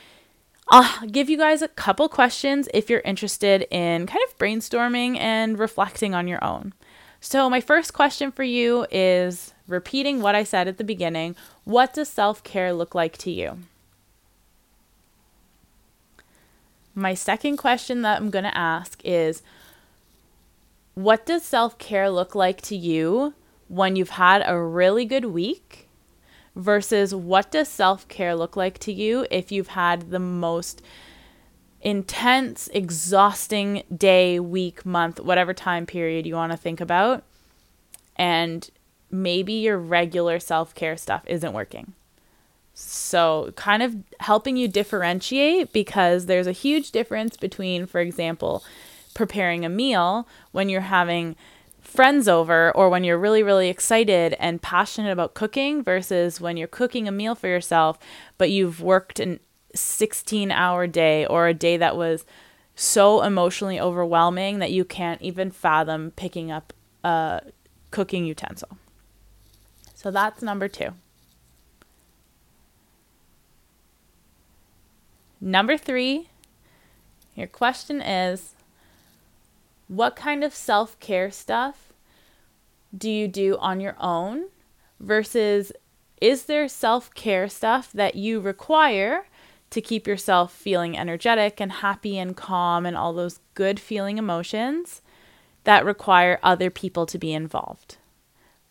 I'll 0.70 1.08
give 1.08 1.28
you 1.28 1.38
guys 1.40 1.64
a 1.64 1.68
couple 1.68 2.08
questions 2.08 2.70
if 2.72 2.88
you're 2.88 3.00
interested 3.00 3.66
in 3.72 4.06
kind 4.06 4.22
of 4.28 4.38
brainstorming 4.38 5.18
and 5.18 5.58
reflecting 5.58 6.14
on 6.14 6.28
your 6.28 6.44
own. 6.44 6.76
So, 7.20 7.50
my 7.50 7.60
first 7.60 7.96
question 7.96 8.32
for 8.32 8.44
you 8.44 8.86
is 8.92 9.56
repeating 9.68 10.22
what 10.22 10.36
I 10.36 10.44
said 10.44 10.68
at 10.68 10.78
the 10.78 10.84
beginning 10.84 11.36
What 11.64 11.96
does 11.96 12.10
self 12.10 12.44
care 12.44 12.72
look 12.74 12.94
like 12.94 13.18
to 13.20 13.32
you? 13.32 13.58
My 16.94 17.16
second 17.16 17.58
question 17.58 18.04
that 18.04 18.22
I'm 18.22 18.30
going 18.30 18.46
to 18.46 18.56
ask 18.56 19.02
is 19.04 19.42
What 20.94 21.26
does 21.26 21.42
self 21.42 21.80
care 21.80 22.12
look 22.12 22.36
like 22.36 22.62
to 22.64 22.76
you 22.76 23.34
when 23.68 23.96
you've 23.96 24.12
had 24.12 24.44
a 24.46 24.60
really 24.60 25.06
good 25.06 25.26
week 25.26 25.88
versus 26.56 27.14
what 27.14 27.52
does 27.52 27.68
self-care 27.68 28.36
look 28.36 28.56
like 28.56 28.80
to 28.80 28.92
you 28.92 29.28
if 29.30 29.52
you've 29.52 29.70
had 29.70 30.10
the 30.10 30.20
most 30.20 30.82
intense, 31.82 32.68
exhausting 32.74 33.84
day, 33.96 34.40
week, 34.40 34.86
month, 34.86 35.20
whatever 35.20 35.54
time 35.54 35.86
period 35.86 36.26
you 36.26 36.34
want 36.34 36.52
to 36.52 36.58
think 36.58 36.82
about 36.82 37.24
and 38.16 38.70
maybe 39.12 39.54
your 39.54 39.78
regular 39.78 40.40
self-care 40.40 40.98
stuff 40.98 41.24
isn't 41.28 41.54
working. 41.54 41.94
So, 42.74 43.54
kind 43.56 43.82
of 43.82 43.96
helping 44.20 44.56
you 44.58 44.68
differentiate 44.68 45.74
because 45.74 46.26
there's 46.26 46.46
a 46.46 46.52
huge 46.52 46.92
difference 46.92 47.36
between, 47.36 47.88
for 47.88 48.00
example, 48.00 48.64
preparing 49.16 49.66
a 49.66 49.70
meal 49.70 50.28
when 50.52 50.70
you're 50.70 50.82
having 50.82 51.36
friends 51.88 52.28
over 52.28 52.72
or 52.76 52.90
when 52.90 53.06
you're 53.06 53.18
really, 53.18 53.42
really 53.42 53.70
excited 53.70 54.36
and 54.40 54.62
passionate 54.62 55.12
about 55.12 55.34
cooking 55.34 55.82
versus 55.82 56.42
when 56.42 56.58
you're 56.58 56.68
cooking 56.68 57.08
a 57.08 57.12
meal 57.12 57.34
for 57.34 57.48
yourself, 57.48 57.98
but 58.38 58.52
you've 58.52 58.82
worked 58.82 59.22
a 59.22 59.40
16 59.74 60.52
hour 60.52 60.86
day 60.86 61.26
or 61.26 61.48
a 61.48 61.54
day 61.54 61.78
that 61.78 61.96
was 61.96 62.26
so 62.76 63.24
emotionally 63.24 63.80
overwhelming 63.80 64.60
that 64.60 64.72
you 64.72 64.84
can't 64.84 65.22
even 65.22 65.50
fathom 65.50 66.12
picking 66.12 66.52
up 66.52 66.74
a 67.06 67.42
cooking 67.90 68.26
utensil. 68.26 68.78
So 69.96 70.12
that's 70.12 70.42
number 70.42 70.68
two. 70.68 70.90
Number 75.40 75.78
three, 75.78 76.30
your 77.34 77.48
question 77.48 78.02
is 78.02 78.57
what 79.88 80.16
kind 80.16 80.44
of 80.44 80.54
self 80.54 81.00
care 81.00 81.32
stuff 81.32 81.94
do 82.96 83.10
you 83.10 83.28
do 83.28 83.58
on 83.60 83.80
your 83.80 83.96
own 84.00 84.48
versus 85.00 85.72
is 86.22 86.46
there 86.46 86.68
self 86.68 87.14
care 87.14 87.48
stuff 87.48 87.92
that 87.92 88.16
you 88.16 88.40
require 88.40 89.28
to 89.70 89.82
keep 89.82 90.08
yourself 90.08 90.54
feeling 90.54 90.98
energetic 90.98 91.60
and 91.60 91.72
happy 91.72 92.18
and 92.18 92.36
calm 92.36 92.86
and 92.86 92.96
all 92.96 93.14
those 93.14 93.40
good 93.54 93.80
feeling 93.80 94.18
emotions 94.18 95.02
that 95.66 95.86
require 95.86 96.40
other 96.42 96.70
people 96.70 97.06
to 97.06 97.18
be 97.18 97.34
involved? 97.34 97.98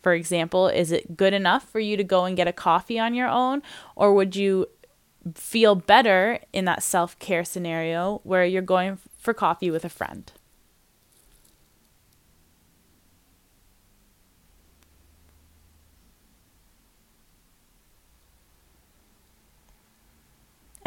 For 0.01 0.13
example, 0.13 0.67
is 0.67 0.91
it 0.91 1.17
good 1.17 1.33
enough 1.33 1.69
for 1.69 1.79
you 1.79 1.97
to 1.97 2.03
go 2.03 2.25
and 2.25 2.37
get 2.37 2.47
a 2.47 2.53
coffee 2.53 2.99
on 2.99 3.13
your 3.13 3.27
own, 3.27 3.61
or 3.95 4.13
would 4.13 4.35
you 4.35 4.67
feel 5.35 5.75
better 5.75 6.39
in 6.53 6.65
that 6.65 6.83
self 6.83 7.17
care 7.19 7.43
scenario 7.43 8.21
where 8.23 8.45
you're 8.45 8.61
going 8.61 8.99
for 9.17 9.33
coffee 9.33 9.71
with 9.71 9.85
a 9.85 9.89
friend? 9.89 10.31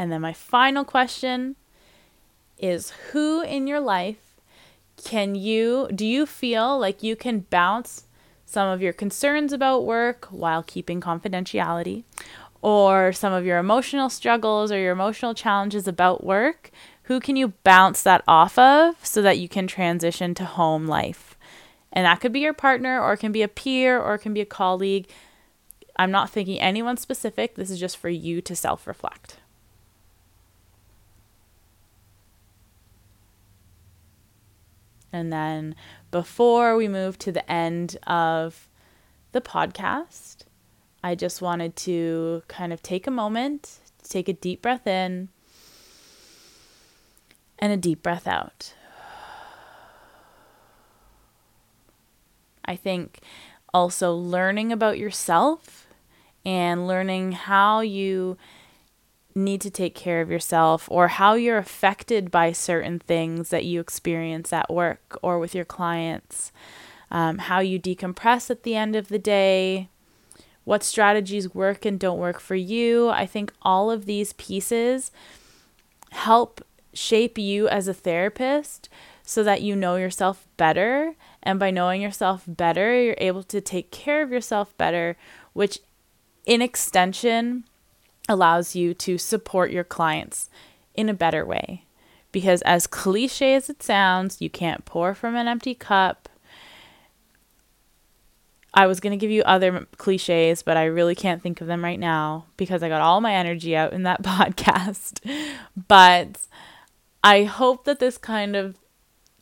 And 0.00 0.10
then 0.10 0.22
my 0.22 0.32
final 0.32 0.82
question 0.82 1.56
is 2.56 2.90
who 3.12 3.42
in 3.42 3.66
your 3.66 3.80
life 3.80 4.40
can 4.96 5.34
you 5.34 5.90
do 5.94 6.06
you 6.06 6.24
feel 6.24 6.78
like 6.78 7.02
you 7.02 7.14
can 7.14 7.40
bounce 7.50 8.06
some 8.46 8.66
of 8.66 8.80
your 8.80 8.94
concerns 8.94 9.52
about 9.52 9.84
work 9.84 10.24
while 10.30 10.62
keeping 10.62 11.02
confidentiality? 11.02 12.04
Or 12.62 13.12
some 13.12 13.34
of 13.34 13.44
your 13.44 13.58
emotional 13.58 14.08
struggles 14.08 14.72
or 14.72 14.78
your 14.78 14.92
emotional 14.92 15.34
challenges 15.34 15.86
about 15.86 16.24
work? 16.24 16.70
Who 17.02 17.20
can 17.20 17.36
you 17.36 17.48
bounce 17.62 18.02
that 18.02 18.24
off 18.26 18.58
of 18.58 19.04
so 19.04 19.20
that 19.20 19.38
you 19.38 19.50
can 19.50 19.66
transition 19.66 20.32
to 20.36 20.46
home 20.46 20.86
life? 20.86 21.36
And 21.92 22.06
that 22.06 22.20
could 22.20 22.32
be 22.32 22.40
your 22.40 22.54
partner 22.54 22.98
or 22.98 23.12
it 23.12 23.18
can 23.18 23.32
be 23.32 23.42
a 23.42 23.48
peer 23.48 24.00
or 24.00 24.14
it 24.14 24.20
can 24.20 24.32
be 24.32 24.40
a 24.40 24.46
colleague. 24.46 25.10
I'm 25.96 26.10
not 26.10 26.30
thinking 26.30 26.58
anyone 26.58 26.96
specific. 26.96 27.56
This 27.56 27.68
is 27.68 27.78
just 27.78 27.98
for 27.98 28.08
you 28.08 28.40
to 28.40 28.56
self 28.56 28.86
And 35.12 35.32
then 35.32 35.74
before 36.10 36.76
we 36.76 36.88
move 36.88 37.18
to 37.18 37.32
the 37.32 37.50
end 37.50 37.96
of 38.06 38.68
the 39.32 39.40
podcast, 39.40 40.44
I 41.02 41.14
just 41.14 41.40
wanted 41.40 41.76
to 41.76 42.42
kind 42.48 42.72
of 42.72 42.82
take 42.82 43.06
a 43.06 43.10
moment, 43.10 43.78
take 44.02 44.28
a 44.28 44.32
deep 44.32 44.62
breath 44.62 44.86
in 44.86 45.28
and 47.58 47.72
a 47.72 47.76
deep 47.76 48.02
breath 48.02 48.26
out. 48.26 48.74
I 52.64 52.76
think 52.76 53.20
also 53.74 54.14
learning 54.14 54.72
about 54.72 54.98
yourself 54.98 55.86
and 56.44 56.86
learning 56.86 57.32
how 57.32 57.80
you 57.80 58.36
need 59.34 59.60
to 59.60 59.70
take 59.70 59.94
care 59.94 60.20
of 60.20 60.30
yourself 60.30 60.88
or 60.90 61.08
how 61.08 61.34
you're 61.34 61.58
affected 61.58 62.30
by 62.30 62.52
certain 62.52 62.98
things 62.98 63.50
that 63.50 63.64
you 63.64 63.80
experience 63.80 64.52
at 64.52 64.72
work 64.72 65.18
or 65.22 65.38
with 65.38 65.54
your 65.54 65.64
clients, 65.64 66.52
um, 67.10 67.38
how 67.38 67.60
you 67.60 67.78
decompress 67.78 68.50
at 68.50 68.62
the 68.62 68.74
end 68.74 68.96
of 68.96 69.08
the 69.08 69.18
day, 69.18 69.88
what 70.64 70.82
strategies 70.82 71.54
work 71.54 71.84
and 71.84 71.98
don't 71.98 72.18
work 72.18 72.40
for 72.40 72.54
you. 72.54 73.08
I 73.08 73.26
think 73.26 73.52
all 73.62 73.90
of 73.90 74.06
these 74.06 74.32
pieces 74.34 75.10
help 76.10 76.64
shape 76.92 77.38
you 77.38 77.68
as 77.68 77.88
a 77.88 77.94
therapist 77.94 78.88
so 79.22 79.42
that 79.44 79.62
you 79.62 79.76
know 79.76 79.96
yourself 79.96 80.46
better. 80.56 81.14
And 81.42 81.58
by 81.58 81.70
knowing 81.70 82.02
yourself 82.02 82.44
better, 82.46 83.00
you're 83.00 83.14
able 83.18 83.44
to 83.44 83.60
take 83.60 83.90
care 83.90 84.22
of 84.22 84.32
yourself 84.32 84.76
better, 84.76 85.16
which 85.52 85.78
in 86.46 86.60
extension 86.60 87.64
allows 88.28 88.74
you 88.76 88.94
to 88.94 89.18
support 89.18 89.70
your 89.70 89.84
clients 89.84 90.48
in 90.94 91.08
a 91.08 91.14
better 91.14 91.44
way. 91.44 91.84
Because, 92.32 92.62
as 92.62 92.86
cliche 92.86 93.54
as 93.54 93.68
it 93.68 93.82
sounds, 93.82 94.40
you 94.40 94.48
can't 94.48 94.84
pour 94.84 95.14
from 95.14 95.34
an 95.34 95.48
empty 95.48 95.74
cup. 95.74 96.28
I 98.72 98.86
was 98.86 99.00
going 99.00 99.10
to 99.10 99.16
give 99.16 99.32
you 99.32 99.42
other 99.42 99.86
cliches, 99.96 100.62
but 100.62 100.76
I 100.76 100.84
really 100.84 101.16
can't 101.16 101.42
think 101.42 101.60
of 101.60 101.66
them 101.66 101.82
right 101.82 101.98
now 101.98 102.46
because 102.56 102.84
I 102.84 102.88
got 102.88 103.00
all 103.00 103.20
my 103.20 103.34
energy 103.34 103.74
out 103.74 103.92
in 103.92 104.04
that 104.04 104.22
podcast. 104.22 105.20
but 105.88 106.38
I 107.24 107.44
hope 107.44 107.84
that 107.84 107.98
this 107.98 108.16
kind 108.16 108.54
of 108.54 108.76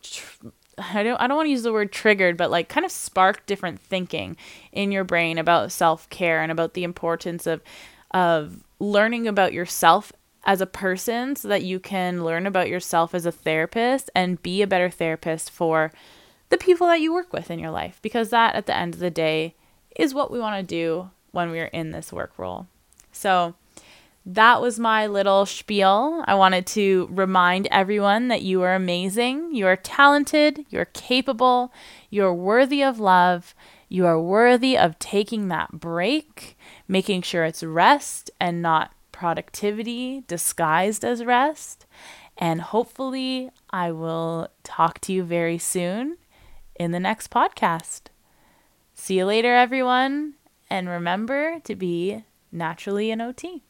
tr- 0.02 0.48
I 0.78 1.02
don't 1.02 1.20
I 1.20 1.26
don't 1.26 1.36
want 1.36 1.46
to 1.46 1.50
use 1.50 1.62
the 1.62 1.72
word 1.72 1.92
triggered, 1.92 2.36
but 2.36 2.50
like 2.50 2.68
kind 2.68 2.86
of 2.86 2.92
sparked 2.92 3.46
different 3.46 3.80
thinking 3.80 4.36
in 4.72 4.92
your 4.92 5.04
brain 5.04 5.38
about 5.38 5.72
self-care 5.72 6.40
and 6.40 6.52
about 6.52 6.74
the 6.74 6.84
importance 6.84 7.46
of 7.46 7.60
of 8.10 8.62
learning 8.78 9.26
about 9.26 9.52
yourself 9.52 10.12
as 10.44 10.60
a 10.60 10.66
person 10.66 11.36
so 11.36 11.48
that 11.48 11.64
you 11.64 11.78
can 11.78 12.24
learn 12.24 12.46
about 12.46 12.68
yourself 12.68 13.14
as 13.14 13.26
a 13.26 13.32
therapist 13.32 14.10
and 14.14 14.42
be 14.42 14.62
a 14.62 14.66
better 14.66 14.88
therapist 14.88 15.50
for 15.50 15.92
the 16.48 16.56
people 16.56 16.86
that 16.86 17.00
you 17.00 17.12
work 17.12 17.32
with 17.32 17.50
in 17.50 17.58
your 17.58 17.70
life 17.70 17.98
because 18.02 18.30
that 18.30 18.54
at 18.54 18.66
the 18.66 18.76
end 18.76 18.94
of 18.94 19.00
the 19.00 19.10
day 19.10 19.54
is 19.96 20.14
what 20.14 20.30
we 20.30 20.38
want 20.38 20.56
to 20.56 20.62
do 20.62 21.10
when 21.32 21.50
we're 21.50 21.66
in 21.66 21.90
this 21.90 22.12
work 22.12 22.32
role. 22.38 22.66
So 23.12 23.54
that 24.24 24.60
was 24.60 24.78
my 24.78 25.06
little 25.06 25.46
spiel. 25.46 26.22
I 26.26 26.34
wanted 26.34 26.66
to 26.68 27.08
remind 27.10 27.66
everyone 27.70 28.28
that 28.28 28.42
you 28.42 28.62
are 28.62 28.74
amazing, 28.74 29.54
you 29.54 29.66
are 29.66 29.76
talented, 29.76 30.66
you're 30.70 30.84
capable, 30.86 31.72
you're 32.10 32.34
worthy 32.34 32.82
of 32.82 33.00
love, 33.00 33.54
You 33.88 34.06
are 34.06 34.20
worthy 34.20 34.76
of 34.76 34.98
taking 34.98 35.48
that 35.48 35.72
break, 35.72 36.56
making 36.86 37.22
sure 37.22 37.44
it's 37.44 37.62
rest 37.62 38.30
and 38.38 38.60
not 38.60 38.92
productivity 39.12 40.24
disguised 40.28 41.04
as 41.04 41.24
rest. 41.24 41.86
And 42.36 42.60
hopefully, 42.60 43.50
I 43.70 43.90
will 43.92 44.48
talk 44.62 45.00
to 45.02 45.12
you 45.12 45.24
very 45.24 45.58
soon 45.58 46.18
in 46.76 46.92
the 46.92 47.00
next 47.00 47.30
podcast. 47.30 48.02
See 48.94 49.18
you 49.18 49.24
later, 49.24 49.54
everyone. 49.54 50.34
And 50.70 50.88
remember 50.88 51.60
to 51.60 51.74
be 51.74 52.24
naturally 52.52 53.10
an 53.10 53.20
OT. 53.20 53.62